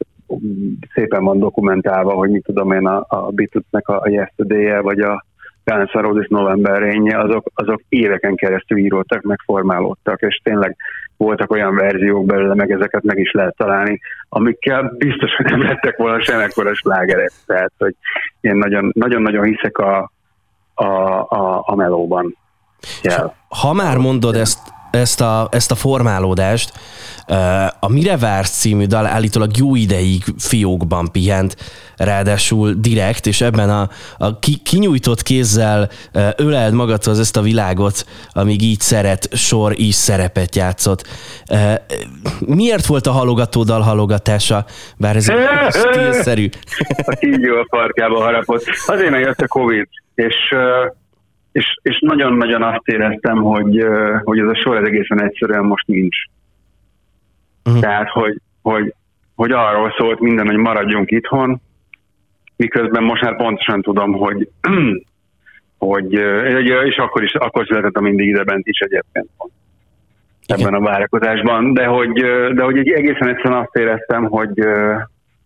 szépen 0.94 1.24
van 1.24 1.40
dokumentálva, 1.40 2.14
hogy 2.14 2.30
mit 2.30 2.44
tudom 2.44 2.72
én 2.72 2.88
a, 2.88 3.06
a 3.08 3.32
Beatlesnek 3.32 3.88
a 3.88 4.10
yesterday 4.10 4.82
vagy 4.82 5.00
a 5.00 5.26
Guns 5.64 5.92
N' 5.92 6.00
Roses 6.00 6.28
November 6.28 6.82
rénye, 6.82 7.20
azok, 7.20 7.52
azok 7.54 7.82
éveken 7.90 8.36
keresztül 8.36 8.78
íródtak, 8.78 9.22
megformálódtak, 9.22 10.22
és 10.22 10.40
tényleg 10.44 10.76
voltak 11.17 11.51
olyan 11.51 11.75
verziók 11.75 12.25
belőle, 12.25 12.56
meg 12.56 12.71
ezeket 12.71 13.04
meg 13.04 13.19
is 13.19 13.32
lehet 13.32 13.56
találni, 13.58 13.99
amikkel 14.30 14.93
biztos, 14.97 15.36
hogy 15.36 15.45
nem 15.45 15.62
lettek 15.62 15.97
volna 15.97 16.21
semmekkora 16.21 16.75
slágerek. 16.75 17.32
Tehát, 17.45 17.71
hogy 17.78 17.95
én 18.41 18.56
nagyon-nagyon 18.93 19.43
hiszek 19.43 19.78
a, 19.78 20.12
a, 20.73 20.86
a, 21.19 21.63
a 21.65 21.75
melóban. 21.75 22.38
Yeah. 23.01 23.32
Ha 23.49 23.73
már 23.73 23.97
mondod 23.97 24.36
ezt, 24.36 24.73
ezt 24.96 25.22
a, 25.22 25.48
ezt 25.52 25.72
a 25.72 25.76
formálódást. 25.76 26.74
A 27.80 27.90
Mire 27.90 28.18
vársz 28.18 28.60
című 28.60 28.86
dal 28.86 29.06
állítólag 29.06 29.58
jó 29.58 29.76
ideig 29.76 30.24
fiókban 30.38 31.12
pihent, 31.12 31.56
ráadásul 31.98 32.74
direkt, 32.74 33.26
és 33.26 33.42
ebben 33.42 33.70
a, 33.70 33.90
a 34.18 34.40
ki, 34.40 34.56
kinyújtott 34.64 35.22
kézzel 35.22 35.90
öleld 36.36 36.74
magadhoz 36.74 37.20
ezt 37.20 37.38
a 37.38 37.42
világot, 37.42 38.06
amíg 38.30 38.62
így 38.62 38.80
szeret, 38.80 39.28
sor 39.36 39.74
is 39.80 39.96
szerepet 39.96 40.56
játszott. 40.56 41.08
Miért 42.40 42.86
volt 42.86 43.08
a 43.08 43.12
halogató 43.12 43.64
dal 43.64 43.82
halogatása, 43.82 44.66
bár 44.98 45.16
ez 45.16 45.32
stílszerű? 45.92 46.50
A 46.98 47.16
kígyó 47.20 47.56
a 47.58 47.66
farkába 47.70 48.22
harapott. 48.22 48.64
Azért 48.86 49.10
megjött 49.10 49.42
a 49.42 49.48
Covid, 49.48 49.88
és 50.16 50.36
és, 51.56 51.78
és 51.82 52.00
nagyon-nagyon 52.00 52.63
azt 52.63 52.88
éreztem, 52.88 53.38
hogy, 53.38 53.86
hogy 54.24 54.39
ez 54.39 54.48
a 54.48 54.56
sor 54.56 54.78
ez 54.78 54.88
egészen 54.88 55.22
egyszerűen 55.22 55.63
most 55.63 55.88
nincs. 55.88 56.18
Uh-huh. 57.65 57.82
Tehát, 57.82 58.10
hogy, 58.10 58.38
hogy, 58.62 58.94
hogy 59.36 59.52
arról 59.52 59.94
szólt 59.98 60.20
minden, 60.20 60.46
hogy 60.46 60.56
maradjunk 60.58 61.12
itthon, 61.12 61.62
miközben 62.56 63.04
most 63.04 63.22
már 63.22 63.36
pontosan 63.36 63.82
tudom, 63.82 64.13
hogy, 64.13 64.50
hogy 65.78 66.13
és 66.86 66.98
akkor 66.98 67.24
is 67.24 67.34
akkor 67.34 67.65
született 67.65 67.96
a 67.96 68.02
mindig 68.02 68.28
ide 68.28 68.44
bent 68.44 68.68
is 68.68 68.80
egyébként 68.80 69.30
ebben 70.46 70.74
a 70.74 70.80
várakozásban, 70.80 71.74
de 71.74 71.86
hogy, 71.86 72.13
de 72.54 72.63
hogy 72.63 72.78
egy 72.78 72.89
egészen 72.89 73.28
egyszerűen 73.28 73.62
azt 73.62 73.76
éreztem, 73.76 74.24
hogy, 74.24 74.60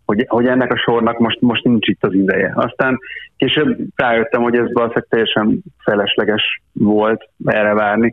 hogy, 0.10 0.26
hogy 0.28 0.48
ennek 0.48 0.72
a 0.72 0.78
sornak 0.78 1.18
most, 1.18 1.42
most 1.42 1.64
nincs 1.64 1.88
itt 1.88 2.04
az 2.04 2.14
ideje. 2.14 2.52
Aztán 2.56 2.98
később 3.38 3.78
rájöttem, 3.96 4.42
hogy 4.42 4.56
ez 4.56 4.74
valószínűleg 4.74 5.06
teljesen 5.10 5.64
felesleges 5.84 6.62
volt 6.74 7.30
erre 7.46 7.74
várni. 7.74 8.12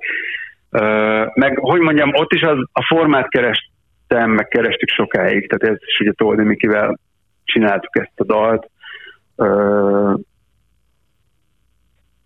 Meg, 1.35 1.59
hogy 1.59 1.81
mondjam, 1.81 2.11
ott 2.15 2.33
is 2.33 2.43
az, 2.43 2.59
a 2.73 2.85
formát 2.87 3.29
kerestem, 3.29 4.31
meg 4.31 4.49
kerestük 4.49 4.89
sokáig, 4.89 5.49
tehát 5.49 5.75
ez 5.75 5.83
is 5.87 6.01
ugye 6.01 6.13
Toldi 6.13 6.43
Mikivel 6.43 6.99
csináltuk 7.45 7.99
ezt 7.99 8.21
a 8.21 8.25
dalt. 8.25 8.71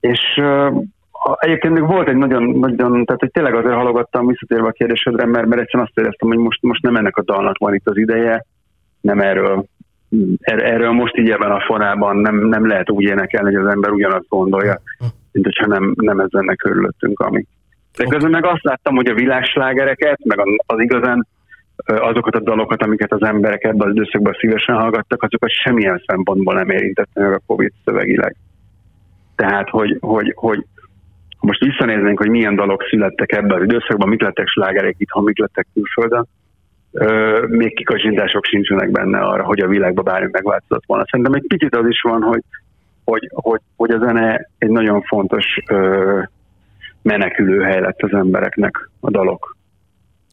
És 0.01 0.41
egyébként 1.39 1.75
még 1.75 1.87
volt 1.87 2.09
egy 2.09 2.17
nagyon, 2.17 2.43
nagyon 2.43 3.05
tehát 3.05 3.21
hogy 3.21 3.31
tényleg 3.31 3.55
azért 3.55 3.75
halogattam 3.75 4.27
visszatérve 4.27 4.69
a 4.69 4.73
kérdésedre, 4.73 5.27
mert, 5.27 5.47
mert 5.47 5.61
egyszerűen 5.61 5.87
azt 5.87 5.99
éreztem, 5.99 6.29
hogy 6.29 6.39
most, 6.39 6.63
most 6.63 6.83
nem 6.83 6.97
ennek 6.97 7.17
a 7.17 7.23
dalnak 7.23 7.59
van 7.59 7.75
itt 7.75 7.89
az 7.89 7.97
ideje, 7.97 8.45
nem 9.01 9.21
erről, 9.21 9.65
er, 10.41 10.65
erről 10.65 10.91
most 10.91 11.17
így 11.17 11.31
ebben 11.31 11.51
a 11.51 11.61
formában 11.61 12.17
nem, 12.17 12.37
nem 12.37 12.67
lehet 12.67 12.91
úgy 12.91 13.05
énekelni, 13.05 13.55
hogy 13.55 13.65
az 13.65 13.73
ember 13.73 13.91
ugyanazt 13.91 14.29
gondolja, 14.29 14.81
mint 15.33 15.45
hogyha 15.45 15.67
nem, 15.67 15.95
nem 15.97 16.21
ez 16.21 16.31
lenne 16.31 16.55
körülöttünk, 16.55 17.21
ami. 17.21 17.45
De 17.97 18.05
közben 18.05 18.31
meg 18.31 18.45
azt 18.45 18.65
láttam, 18.65 18.95
hogy 18.95 19.07
a 19.07 19.15
világslágereket, 19.15 20.25
meg 20.25 20.39
az 20.67 20.81
igazán 20.81 21.27
azokat 21.85 22.35
a 22.35 22.41
dalokat, 22.41 22.83
amiket 22.83 23.13
az 23.13 23.23
emberek 23.23 23.65
ebben 23.65 23.89
az 23.89 23.95
időszakban 23.95 24.37
szívesen 24.39 24.77
hallgattak, 24.77 25.23
azokat 25.23 25.51
semmilyen 25.51 26.03
szempontból 26.07 26.55
nem 26.55 26.71
érintette 26.71 27.21
meg 27.21 27.33
a 27.33 27.41
Covid 27.47 27.73
szövegileg. 27.85 28.37
Tehát, 29.37 29.69
hogy, 29.69 29.97
hogy, 30.01 30.33
hogy 30.37 30.65
most 31.41 31.65
visszanéznénk, 31.65 32.19
hogy 32.19 32.31
milyen 32.31 32.57
dalok 32.57 32.83
születtek 32.91 33.33
ebben 33.33 33.59
az 33.59 33.63
időszakban, 33.63 34.09
mik 34.09 34.23
lettek 34.23 34.47
slágerek 34.49 34.95
itthon, 34.99 35.25
mik 35.25 35.39
lettek 35.39 35.67
külföldön, 35.75 36.27
még 37.49 37.75
kikazsintások 37.75 38.45
sincsenek 38.45 38.91
benne 38.91 39.19
arra, 39.19 39.45
hogy 39.45 39.61
a 39.61 39.69
világban 39.69 40.05
bármi 40.05 40.29
megváltozott 40.33 40.85
volna. 40.87 41.05
Szerintem 41.11 41.35
egy 41.35 41.47
picit 41.47 41.75
az 41.75 41.87
is 41.89 42.01
van, 42.01 42.23
hogy, 42.23 42.43
hogy, 43.05 43.29
hogy, 43.33 43.61
hogy 43.77 43.91
a 43.91 43.99
zene 43.99 44.49
egy 44.59 44.71
nagyon 44.71 45.03
fontos 45.03 45.45
ö, 45.69 46.19
menekülő 47.03 47.61
hely 47.61 47.81
lett 47.81 48.03
az 48.03 48.13
embereknek 48.13 48.91
a 49.01 49.11
dalok 49.11 49.59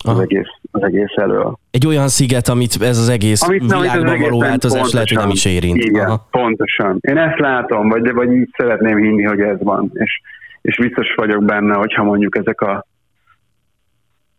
az 0.03 0.19
egész, 0.19 0.47
az 0.71 0.83
egész 0.83 1.15
elől. 1.15 1.57
Egy 1.71 1.87
olyan 1.87 2.07
sziget, 2.07 2.47
amit 2.47 2.77
ez 2.81 2.97
az 2.97 3.09
egész 3.09 3.41
amit, 3.41 3.61
világban 3.61 4.07
amit 4.07 4.21
való 4.21 4.39
változás 4.39 4.93
lehet, 4.93 5.07
hogy 5.07 5.17
nem 5.17 5.29
is 5.29 5.45
érint. 5.45 5.77
Igen, 5.77 6.05
Aha. 6.05 6.27
pontosan. 6.31 6.97
Én 7.01 7.17
ezt 7.17 7.39
látom, 7.39 7.89
vagy, 7.89 8.11
vagy 8.11 8.33
így 8.33 8.49
szeretném 8.57 8.97
hinni, 8.97 9.23
hogy 9.23 9.39
ez 9.39 9.57
van. 9.59 9.91
És, 9.93 10.21
és 10.61 10.77
biztos 10.77 11.13
vagyok 11.15 11.43
benne, 11.43 11.75
hogyha 11.75 12.03
mondjuk 12.03 12.37
ezek 12.37 12.61
a 12.61 12.85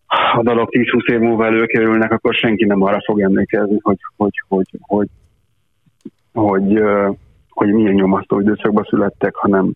a 0.08 0.42
dalok 0.42 0.68
10-20 0.72 1.12
év 1.12 1.18
múlva 1.18 1.46
előkerülnek, 1.46 2.12
akkor 2.12 2.34
senki 2.34 2.64
nem 2.64 2.82
arra 2.82 3.02
fog 3.04 3.20
emlékezni, 3.20 3.78
hogy, 3.82 3.98
hogy, 4.16 4.42
hogy, 4.48 4.68
hogy, 4.80 5.08
hogy, 6.32 6.80
hogy 7.48 7.68
milyen 7.68 7.94
nyomasztó 7.94 8.40
időszakban 8.40 8.86
születtek, 8.88 9.34
hanem 9.34 9.72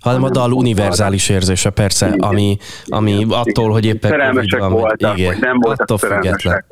hanem 0.00 0.22
a 0.22 0.30
dal 0.30 0.52
univerzális 0.52 1.28
érzése, 1.28 1.70
persze, 1.70 2.06
igen, 2.06 2.18
ami, 2.18 2.56
ami 2.86 3.12
igen, 3.12 3.28
attól, 3.30 3.64
igen. 3.64 3.70
hogy 3.70 3.84
éppen 3.84 4.10
szerelmesek 4.10 4.60
van, 4.60 4.72
voltak, 4.72 5.18
igen, 5.18 5.32
vagy 5.32 5.40
nem 5.40 5.58
voltak 5.58 5.80
attól 5.80 5.98
független. 5.98 6.64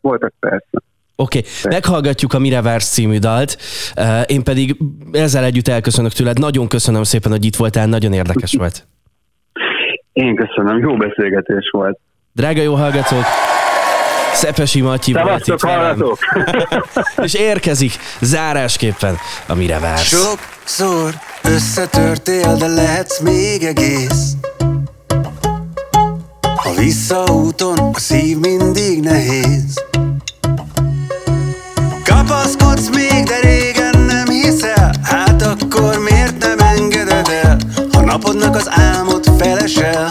voltak, 0.00 0.32
persze. 0.40 0.82
Oké, 1.16 1.38
okay. 1.38 1.50
meghallgatjuk 1.70 2.32
a 2.32 2.38
Mire 2.38 2.62
Vársz 2.62 2.92
című 2.92 3.18
dalt, 3.18 3.56
én 4.26 4.44
pedig 4.44 4.76
ezzel 5.12 5.44
együtt 5.44 5.68
elköszönök 5.68 6.12
tőled. 6.12 6.38
Nagyon 6.38 6.68
köszönöm 6.68 7.02
szépen, 7.02 7.30
hogy 7.30 7.44
itt 7.44 7.56
voltál, 7.56 7.86
nagyon 7.86 8.12
érdekes 8.12 8.54
volt. 8.58 8.86
Én 10.12 10.36
köszönöm, 10.36 10.78
jó 10.78 10.96
beszélgetés 10.96 11.68
volt. 11.72 11.98
Drága 12.32 12.62
jó 12.62 12.74
hallgatók, 12.74 13.24
Szepesi 14.32 14.80
Matyi 14.80 15.12
volt 15.12 15.46
itt 15.46 15.60
hallgatók. 15.60 16.18
És 17.24 17.34
érkezik 17.34 17.92
zárásképpen, 18.20 19.16
amire 19.46 19.78
vársz. 19.78 20.02
Sokszor 20.02 21.14
összetörtél, 21.42 22.56
de 22.56 22.66
lehetsz 22.66 23.20
még 23.20 23.62
egész. 23.62 24.32
A 26.42 26.74
visszaúton 26.76 27.78
a 27.78 27.98
szív 27.98 28.38
mindig 28.38 29.02
nehéz. 29.02 29.89
Napodnak 38.10 38.56
az 38.56 38.70
álmod 38.70 39.24
felesel? 39.38 40.08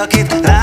lucky 0.00 0.22
that 0.22 0.59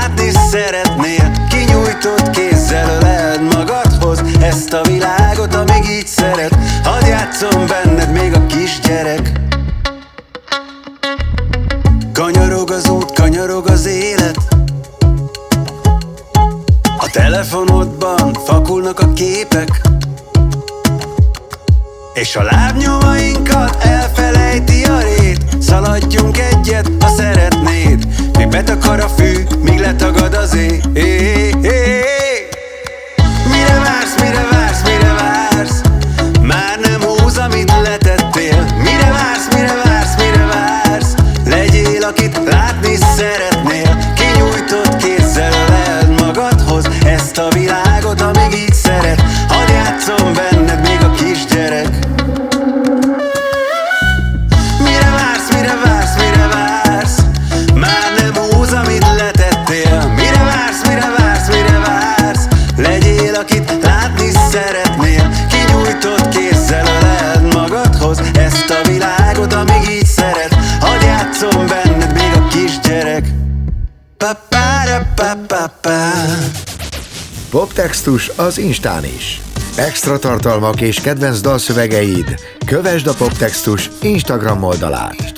Poptextus 77.78 78.28
az 78.36 78.58
Instán 78.58 79.04
is. 79.04 79.40
Extra 79.76 80.18
tartalmak 80.18 80.80
és 80.80 81.00
kedvenc 81.00 81.40
dalszövegeid. 81.40 82.40
Kövesd 82.66 83.06
a 83.06 83.14
Poptextus 83.14 83.90
Instagram 84.02 84.62
oldalát. 84.62 85.32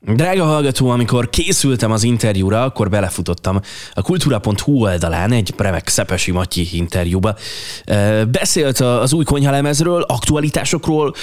Drága 0.00 0.44
hallgató, 0.44 0.88
amikor 0.88 1.30
készültem 1.30 1.90
az 1.90 2.02
interjúra, 2.02 2.62
akkor 2.62 2.90
belefutottam 2.90 3.60
a 3.94 4.02
kultúra.hu 4.02 4.82
oldalán 4.82 5.32
egy 5.32 5.54
remek 5.56 5.88
Szepesi 5.88 6.30
Matyi 6.30 6.68
interjúba. 6.72 7.36
Beszélt 8.30 8.78
az 8.78 9.12
új 9.12 9.24
konyhalemezről, 9.24 10.02
aktualitásokról, 10.02 11.14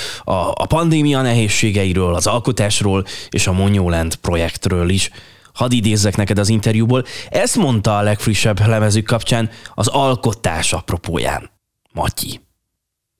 a 0.53 0.65
pandémia 0.65 1.21
nehézségeiről, 1.21 2.15
az 2.15 2.27
alkotásról 2.27 3.05
és 3.29 3.47
a 3.47 3.51
Monyolend 3.51 4.15
projektről 4.15 4.89
is. 4.89 5.09
Hadd 5.57 5.71
idézzek 5.71 6.15
neked 6.15 6.39
az 6.39 6.49
interjúból. 6.49 7.03
Ezt 7.29 7.55
mondta 7.55 7.97
a 7.97 8.01
legfrissebb 8.01 8.67
lemezük 8.67 9.05
kapcsán 9.05 9.49
az 9.73 9.87
alkotás 9.87 10.73
apropóján. 10.73 11.49
Matyi. 11.93 12.39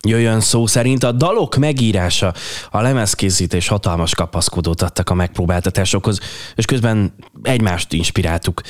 Jöjjön 0.08 0.40
szó 0.40 0.66
szerint 0.66 1.04
a 1.04 1.12
dalok 1.12 1.56
megírása, 1.56 2.34
a 2.72 2.82
lemezkészítés 2.82 3.68
hatalmas 3.68 4.16
kapaszkodót 4.16 4.82
adtak 4.82 5.10
a 5.10 5.14
megpróbáltatásokhoz, 5.14 6.20
és 6.56 6.66
közben 6.66 7.14
egymást 7.42 7.94
inspiráltuk. 7.94 8.62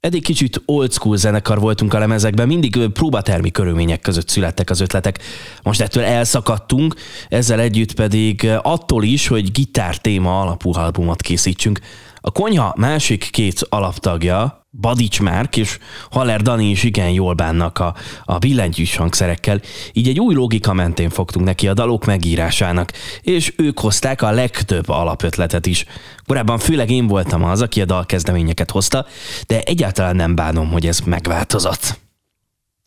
Eddig 0.00 0.22
kicsit 0.22 0.62
old 0.64 0.92
school 0.92 1.16
zenekar 1.16 1.60
voltunk 1.60 1.94
a 1.94 1.98
lemezekben, 1.98 2.46
mindig 2.46 2.88
próbatermi 2.92 3.50
körülmények 3.50 4.00
között 4.00 4.28
születtek 4.28 4.70
az 4.70 4.80
ötletek. 4.80 5.18
Most 5.62 5.80
ettől 5.80 6.04
elszakadtunk, 6.04 6.94
ezzel 7.28 7.60
együtt 7.60 7.94
pedig 7.94 8.48
attól 8.62 9.04
is, 9.04 9.26
hogy 9.26 9.52
gitár 9.52 9.96
téma 9.96 10.40
alapú 10.40 10.74
albumot 10.74 11.22
készítsünk. 11.22 11.80
A 12.24 12.30
konyha 12.30 12.74
másik 12.76 13.28
két 13.30 13.66
alaptagja, 13.68 14.66
Badics 14.80 15.20
Márk 15.20 15.56
és 15.56 15.78
Haller 16.10 16.42
Dani 16.42 16.70
is 16.70 16.82
igen 16.82 17.10
jól 17.10 17.34
bánnak 17.34 17.78
a, 17.78 17.94
a 18.24 18.38
billentyűs 18.38 18.96
hangszerekkel, 18.96 19.60
így 19.92 20.08
egy 20.08 20.20
új 20.20 20.34
logika 20.34 20.72
mentén 20.72 21.10
fogtunk 21.10 21.46
neki 21.46 21.68
a 21.68 21.74
dalok 21.74 22.04
megírásának, 22.04 22.92
és 23.22 23.52
ők 23.56 23.78
hozták 23.78 24.22
a 24.22 24.30
legtöbb 24.30 24.88
alapötletet 24.88 25.66
is. 25.66 25.84
Korábban 26.26 26.58
főleg 26.58 26.90
én 26.90 27.06
voltam 27.06 27.44
az, 27.44 27.62
aki 27.62 27.80
a 27.80 27.84
dalkezdeményeket 27.84 28.70
hozta, 28.70 29.06
de 29.46 29.60
egyáltalán 29.62 30.16
nem 30.16 30.34
bánom, 30.34 30.70
hogy 30.70 30.86
ez 30.86 31.00
megváltozott. 31.00 32.01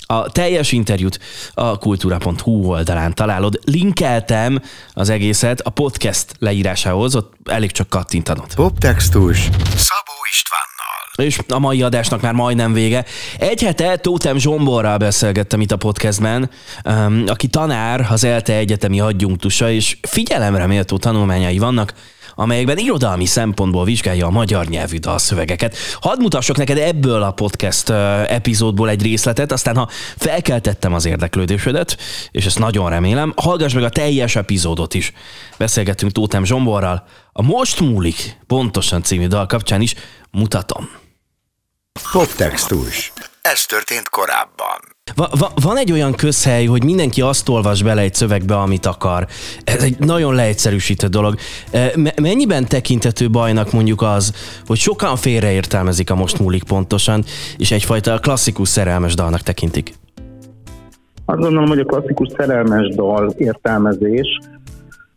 A 0.06 0.32
teljes 0.32 0.72
interjút 0.72 1.20
a 1.54 1.78
kultúra.hu 1.78 2.65
oldalán 2.65 3.13
találod. 3.13 3.60
Linkeltem 3.63 4.62
az 4.94 5.10
egészet 5.10 5.60
a 5.60 5.70
podcast 5.70 6.26
leírásához, 6.39 7.15
ott 7.15 7.34
elég 7.46 7.72
csak 7.72 7.89
kattintanod. 7.89 8.56
Poptextus 8.56 9.38
Szabó 9.76 10.15
Istvánnal. 10.30 10.76
És 11.15 11.39
a 11.48 11.60
mai 11.60 11.82
adásnak 11.82 12.22
már 12.22 12.34
majdnem 12.34 12.74
vége. 12.74 13.06
Egy 13.38 13.62
hete 13.62 13.98
Tótem 13.98 14.38
Zsomborral 14.38 14.98
beszélgettem 14.98 15.62
itt 15.62 15.72
a 15.72 15.78
podcastben, 15.78 16.50
um, 16.86 17.24
aki 17.28 17.48
tanár, 17.48 18.08
az 18.10 18.24
ELTE 18.24 18.54
egyetemi 18.54 19.00
adjunktusa, 19.00 19.70
és 19.70 19.98
figyelemre 20.02 20.68
méltó 20.68 20.98
tanulmányai 20.98 21.58
vannak, 21.58 21.94
amelyekben 22.36 22.78
irodalmi 22.78 23.26
szempontból 23.26 23.84
vizsgálja 23.84 24.26
a 24.26 24.30
magyar 24.30 24.65
nyelvű 24.65 24.98
dalszövegeket. 24.98 25.78
Hadd 26.02 26.21
mutassak 26.21 26.58
neked 26.58 26.78
ebből 26.78 27.24
a 27.24 27.32
podcast 27.32 27.89
epizódból 28.28 28.89
egy 28.89 29.02
részletet, 29.02 29.52
aztán 29.52 29.76
ha 29.76 29.89
felkeltettem 30.17 30.93
az 30.93 31.06
érdeklődésedet, 31.06 31.98
és 32.32 32.45
ezt 32.45 32.60
nagyon 32.60 32.89
remélem, 32.89 33.34
hallgass 33.36 33.74
meg 33.74 33.84
a 33.84 33.89
teljes 33.89 34.36
epizódot 34.36 34.93
is. 34.93 35.13
Beszélgettünk 35.58 36.12
Tótem 36.12 36.45
Zsomborral, 36.45 37.08
a 37.32 37.41
Most 37.41 37.80
múlik 37.80 38.38
pontosan 38.48 39.04
című 39.04 39.28
dal 39.28 39.45
kapcsán 39.45 39.82
is 39.82 39.95
mutatom. 40.32 40.89
Poptextus. 42.12 43.13
Ez 43.41 43.65
történt 43.65 44.10
korábban. 44.10 44.94
Va, 45.13 45.28
va, 45.39 45.48
van 45.62 45.78
egy 45.78 45.91
olyan 45.91 46.13
közhely, 46.13 46.65
hogy 46.65 46.84
mindenki 46.84 47.22
azt 47.22 47.50
olvas 47.50 47.84
bele 47.84 48.02
egy 48.02 48.13
szövegbe, 48.13 48.56
amit 48.56 48.86
akar. 48.86 49.26
Ez 49.63 49.84
egy 49.84 50.00
nagyon 50.00 50.36
leegyszerűsített 50.36 51.12
dolog. 51.12 51.36
E, 51.72 51.91
mennyiben 52.22 52.65
tekintető 52.68 53.30
bajnak 53.30 53.72
mondjuk 53.72 54.02
az, 54.02 54.34
hogy 54.65 54.78
sokan 54.78 55.15
félreértelmezik 55.15 56.12
a 56.12 56.15
most 56.15 56.39
múlik 56.39 56.63
pontosan, 56.63 57.24
és 57.58 57.72
egyfajta 57.72 58.20
klasszikus 58.20 58.68
szerelmes 58.68 59.13
dalnak 59.13 59.41
tekintik? 59.41 59.94
Azt 61.26 61.39
gondolom, 61.39 61.68
hogy 61.68 61.80
a 61.80 61.86
klasszikus 61.86 62.28
szerelmes 62.38 62.96
dal 62.96 63.34
értelmezés 63.38 64.39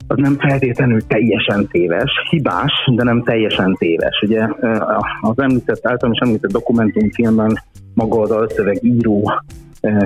az 0.07 0.17
nem 0.17 0.39
feltétlenül 0.39 1.07
teljesen 1.07 1.69
téves, 1.71 2.11
hibás, 2.31 2.73
de 2.95 3.03
nem 3.03 3.23
teljesen 3.23 3.75
téves. 3.79 4.23
Ugye 4.23 4.41
e, 4.61 4.87
az 5.21 5.39
említett, 5.39 5.87
általam 5.87 6.13
is 6.13 6.19
említett 6.19 6.53
dokumentumfilmben 6.53 7.63
maga 7.95 8.21
az 8.21 8.31
alszöveg 8.31 8.85
író 8.85 9.31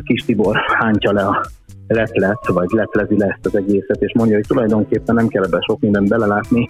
Kis 0.05 0.25
Tibor 0.25 0.57
hántja 0.79 1.13
le 1.13 1.27
a 1.27 1.47
leplet, 1.87 2.47
vagy 2.47 2.71
leplezi 2.71 3.19
le 3.19 3.27
ezt 3.27 3.47
az 3.47 3.57
egészet, 3.57 4.03
és 4.03 4.13
mondja, 4.15 4.37
hogy 4.37 4.47
tulajdonképpen 4.47 5.15
nem 5.15 5.29
kell 5.29 5.45
ebben 5.45 5.61
sok 5.61 5.81
mindent 5.81 6.09
belelátni, 6.09 6.69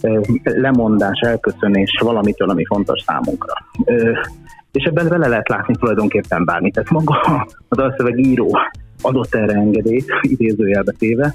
eh, 0.00 0.20
lemondás, 0.42 1.20
elköszönés 1.20 1.98
valamitől, 2.00 2.50
ami 2.50 2.64
fontos 2.64 3.00
számunkra. 3.00 3.52
Eh, 3.84 4.18
és 4.72 4.84
ebben 4.84 5.08
bele 5.08 5.28
lehet 5.28 5.48
látni 5.48 5.74
tulajdonképpen 5.74 6.44
bármit. 6.44 6.74
Tehát 6.74 6.90
maga 6.90 7.14
a 7.68 7.74
dalszöveg 7.74 8.18
író 8.18 8.58
adott 9.02 9.34
erre 9.34 9.54
engedélyt, 9.54 10.12
idézőjelbe 10.20 10.92
téve. 10.98 11.34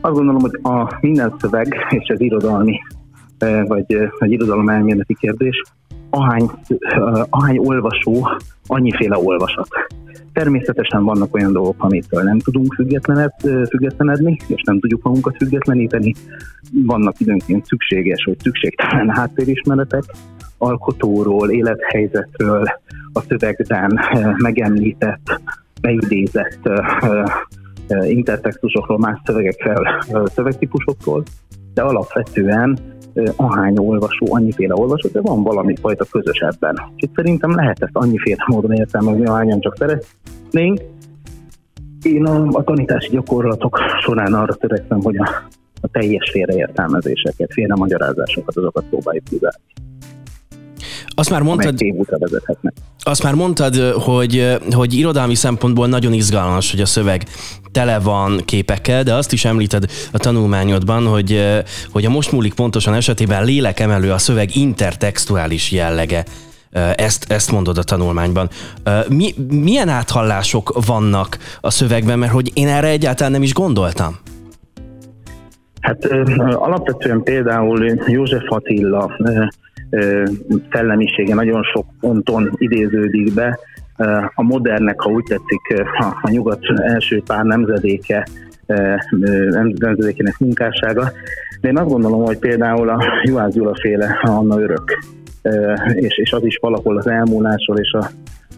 Azt 0.00 0.14
gondolom, 0.14 0.40
hogy 0.40 0.58
a 0.62 0.98
minden 1.00 1.34
szöveg 1.38 1.86
és 1.90 2.08
az 2.08 2.20
irodalmi, 2.20 2.80
vagy, 3.64 3.98
vagy 4.18 4.32
irodalom 4.32 4.68
elméleti 4.68 5.16
kérdés, 5.20 5.62
ahány, 6.10 6.50
ahány 7.30 7.58
olvasó, 7.58 8.28
annyiféle 8.66 9.18
olvasat. 9.18 9.68
Természetesen 10.38 11.04
vannak 11.04 11.34
olyan 11.34 11.52
dolgok, 11.52 11.84
amitől 11.84 12.22
nem 12.22 12.38
tudunk 12.38 12.74
függetlened, 12.74 13.32
függetlenedni, 13.68 14.36
és 14.46 14.62
nem 14.64 14.80
tudjuk 14.80 15.02
magunkat 15.02 15.36
függetleníteni. 15.36 16.14
Vannak 16.72 17.20
időnként 17.20 17.64
szükséges 17.64 18.24
vagy 18.24 18.38
szükségtelen 18.38 19.10
háttérismeretek, 19.10 20.02
alkotóról, 20.58 21.50
élethelyzetről, 21.50 22.64
a 23.12 23.20
szövegben 23.20 24.00
megemlített, 24.36 25.40
beidézett 25.80 26.70
intertextusokról, 28.02 28.98
más 28.98 29.20
szövegekkel, 29.24 30.04
szövegtípusokról, 30.34 31.22
de 31.74 31.82
alapvetően 31.82 32.78
ahány 33.36 33.78
olvasó, 33.78 34.26
annyiféle 34.28 34.74
olvasó, 34.74 35.08
de 35.12 35.20
van 35.20 35.42
valami 35.42 35.74
fajta 35.80 36.04
közös 36.04 36.38
ebben. 36.38 36.78
Úgyhogy 36.94 37.10
szerintem 37.14 37.54
lehet 37.54 37.82
ezt 37.82 37.96
annyiféle 37.96 38.44
módon 38.46 38.72
értelmezni, 38.72 39.26
ahányan 39.26 39.60
csak 39.60 39.76
szeretnénk. 39.76 40.80
Én 42.02 42.24
a, 42.24 42.46
a 42.46 42.64
tanítási 42.64 43.10
gyakorlatok 43.10 43.78
során 44.00 44.34
arra 44.34 44.54
törekszem, 44.54 45.00
hogy 45.02 45.16
a, 45.16 45.30
a 45.80 45.88
teljes 45.88 46.30
félreértelmezéseket, 46.30 47.52
félre 47.52 47.74
magyarázásokat, 47.74 48.56
azokat 48.56 48.84
próbáljuk 48.90 49.24
kizárni. 49.24 49.87
Azt 51.18 51.30
már 51.30 51.42
mondtad, 51.42 51.74
azt 52.98 53.22
már 53.22 53.34
mondtad, 53.34 53.74
hogy, 53.92 54.56
hogy 54.70 54.94
irodalmi 54.94 55.34
szempontból 55.34 55.86
nagyon 55.86 56.12
izgalmas, 56.12 56.70
hogy 56.70 56.80
a 56.80 56.86
szöveg 56.86 57.22
tele 57.72 57.98
van 57.98 58.40
képekkel, 58.44 59.02
de 59.02 59.14
azt 59.14 59.32
is 59.32 59.44
említed 59.44 59.84
a 60.12 60.18
tanulmányodban, 60.18 61.06
hogy, 61.06 61.44
hogy 61.90 62.04
a 62.04 62.10
most 62.10 62.32
múlik 62.32 62.54
pontosan 62.54 62.94
esetében 62.94 63.44
lélekemelő 63.44 64.10
a 64.10 64.18
szöveg 64.18 64.56
intertextuális 64.56 65.72
jellege. 65.72 66.24
Ezt, 66.94 67.32
ezt 67.32 67.52
mondod 67.52 67.78
a 67.78 67.82
tanulmányban. 67.82 68.48
Mi, 69.08 69.34
milyen 69.48 69.88
áthallások 69.88 70.84
vannak 70.86 71.38
a 71.60 71.70
szövegben, 71.70 72.18
mert 72.18 72.32
hogy 72.32 72.50
én 72.54 72.68
erre 72.68 72.88
egyáltalán 72.88 73.32
nem 73.32 73.42
is 73.42 73.54
gondoltam? 73.54 74.18
Hát 75.80 76.04
alapvetően 76.52 77.22
például 77.22 77.98
József 78.06 78.44
Attila 78.48 79.10
szellemisége 80.70 81.34
nagyon 81.34 81.62
sok 81.62 81.86
ponton 82.00 82.50
idéződik 82.52 83.34
be. 83.34 83.58
A 84.34 84.42
modernnek, 84.42 85.00
ha 85.00 85.10
úgy 85.10 85.24
tetszik, 85.24 85.88
a 86.22 86.30
nyugat 86.30 86.60
első 86.82 87.22
pár 87.26 87.44
nemzedéke, 87.44 88.26
nemzedékének 89.78 90.38
munkássága. 90.38 91.10
De 91.60 91.68
én 91.68 91.78
azt 91.78 91.88
gondolom, 91.88 92.24
hogy 92.24 92.38
például 92.38 92.88
a 92.88 93.04
Juhász 93.22 93.52
Gyula 93.52 93.74
féle 93.80 94.18
Anna 94.22 94.60
Örök, 94.60 94.98
és, 95.92 96.18
és 96.18 96.32
az 96.32 96.44
is 96.44 96.58
valahol 96.60 96.96
az 96.96 97.06
elmúlásról 97.08 97.78
és 97.78 97.92
a, 97.92 98.06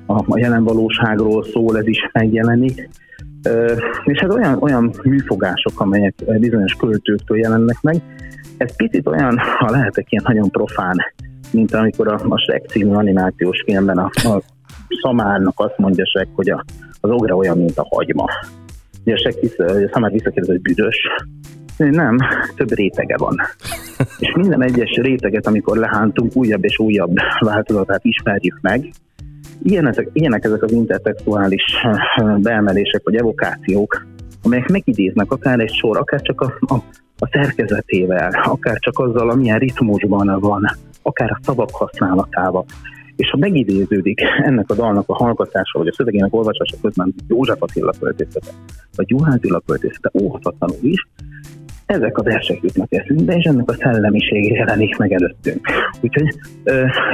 a, 0.07 0.25
a 0.27 0.39
jelen 0.39 0.65
valóságról 0.65 1.45
szól, 1.45 1.79
ez 1.79 1.87
is 1.87 2.09
megjelenik. 2.13 2.89
És 4.05 4.19
hát 4.21 4.33
olyan, 4.33 4.57
olyan 4.61 4.93
műfogások, 5.03 5.81
amelyek 5.81 6.15
bizonyos 6.39 6.73
költőktől 6.73 7.39
jelennek 7.39 7.77
meg, 7.83 7.97
ez 8.57 8.77
picit 8.77 9.07
olyan, 9.07 9.39
ha 9.59 9.71
lehetek 9.71 10.07
ilyen 10.13 10.25
nagyon 10.27 10.51
profán, 10.51 10.97
mint 11.51 11.75
amikor 11.75 12.09
a, 12.09 12.21
a 12.29 12.39
Shrek 12.39 12.67
című 12.69 12.93
animációs 12.93 13.63
filmben 13.67 13.99
a, 13.99 14.11
a 14.13 14.43
szamárnak 15.03 15.55
azt 15.57 15.79
mondja 15.79 16.07
Shrek, 16.07 16.29
hogy 16.35 16.51
a, 16.51 16.65
az 17.01 17.11
ogra 17.11 17.35
olyan, 17.35 17.59
mint 17.59 17.79
a 17.79 17.87
hagyma. 17.91 18.27
Ugye 19.05 19.17
Shrek 19.17 19.41
vissza, 19.41 19.65
a 19.65 19.89
szamár 19.93 20.11
visszakérdez, 20.11 20.51
hogy 20.51 20.61
büdös. 20.61 20.97
Nem, 21.77 22.17
több 22.57 22.75
rétege 22.75 23.17
van. 23.17 23.37
és 24.19 24.33
minden 24.37 24.63
egyes 24.63 24.91
réteget, 24.91 25.47
amikor 25.47 25.77
lehántunk, 25.77 26.37
újabb 26.37 26.65
és 26.65 26.79
újabb 26.79 27.17
változatát 27.39 28.05
ismerjük 28.05 28.59
meg, 28.61 28.91
Ilyen 29.63 29.89
ezek, 29.89 30.09
ilyenek 30.13 30.45
ezek 30.45 30.63
az 30.63 30.73
intertextuális 30.73 31.63
beemelések 32.37 33.01
vagy 33.05 33.15
evokációk, 33.15 34.07
amelyek 34.43 34.69
megidéznek 34.69 35.31
akár 35.31 35.61
egy 35.61 35.73
sor, 35.73 35.97
akár 35.97 36.21
csak 36.21 36.41
a, 36.41 36.53
a, 36.61 36.75
a 37.19 37.29
szerkezetével, 37.33 38.31
akár 38.45 38.79
csak 38.79 38.99
azzal, 38.99 39.31
amilyen 39.31 39.59
ritmusban 39.59 40.41
van, 40.41 40.77
akár 41.03 41.31
a 41.31 41.39
szavak 41.43 41.71
használatával. 41.71 42.65
És 43.17 43.31
ha 43.31 43.37
megidéződik 43.37 44.21
ennek 44.43 44.71
a 44.71 44.75
dalnak 44.75 45.09
a 45.09 45.15
hallgatása, 45.15 45.79
vagy 45.79 45.89
a 45.89 45.93
szövegének 45.93 46.35
olvasása 46.35 46.77
közben 46.83 47.15
József 47.29 47.63
Attila 47.63 47.93
költészete, 48.01 48.51
vagy 48.97 49.11
Juhász 49.11 49.35
Attila 49.35 49.63
költészete 49.67 50.11
óhatatlanul 50.23 50.79
is, 50.83 51.09
ezek 51.91 52.19
a 52.19 52.23
versek 52.23 52.59
jutnak 52.63 52.95
eszünkbe, 52.95 53.35
és 53.35 53.45
ennek 53.45 53.71
a 53.71 53.75
szellemisége 53.75 54.55
jelenik 54.55 54.97
meg 54.97 55.13
előttünk. 55.13 55.67
Úgyhogy 56.01 56.35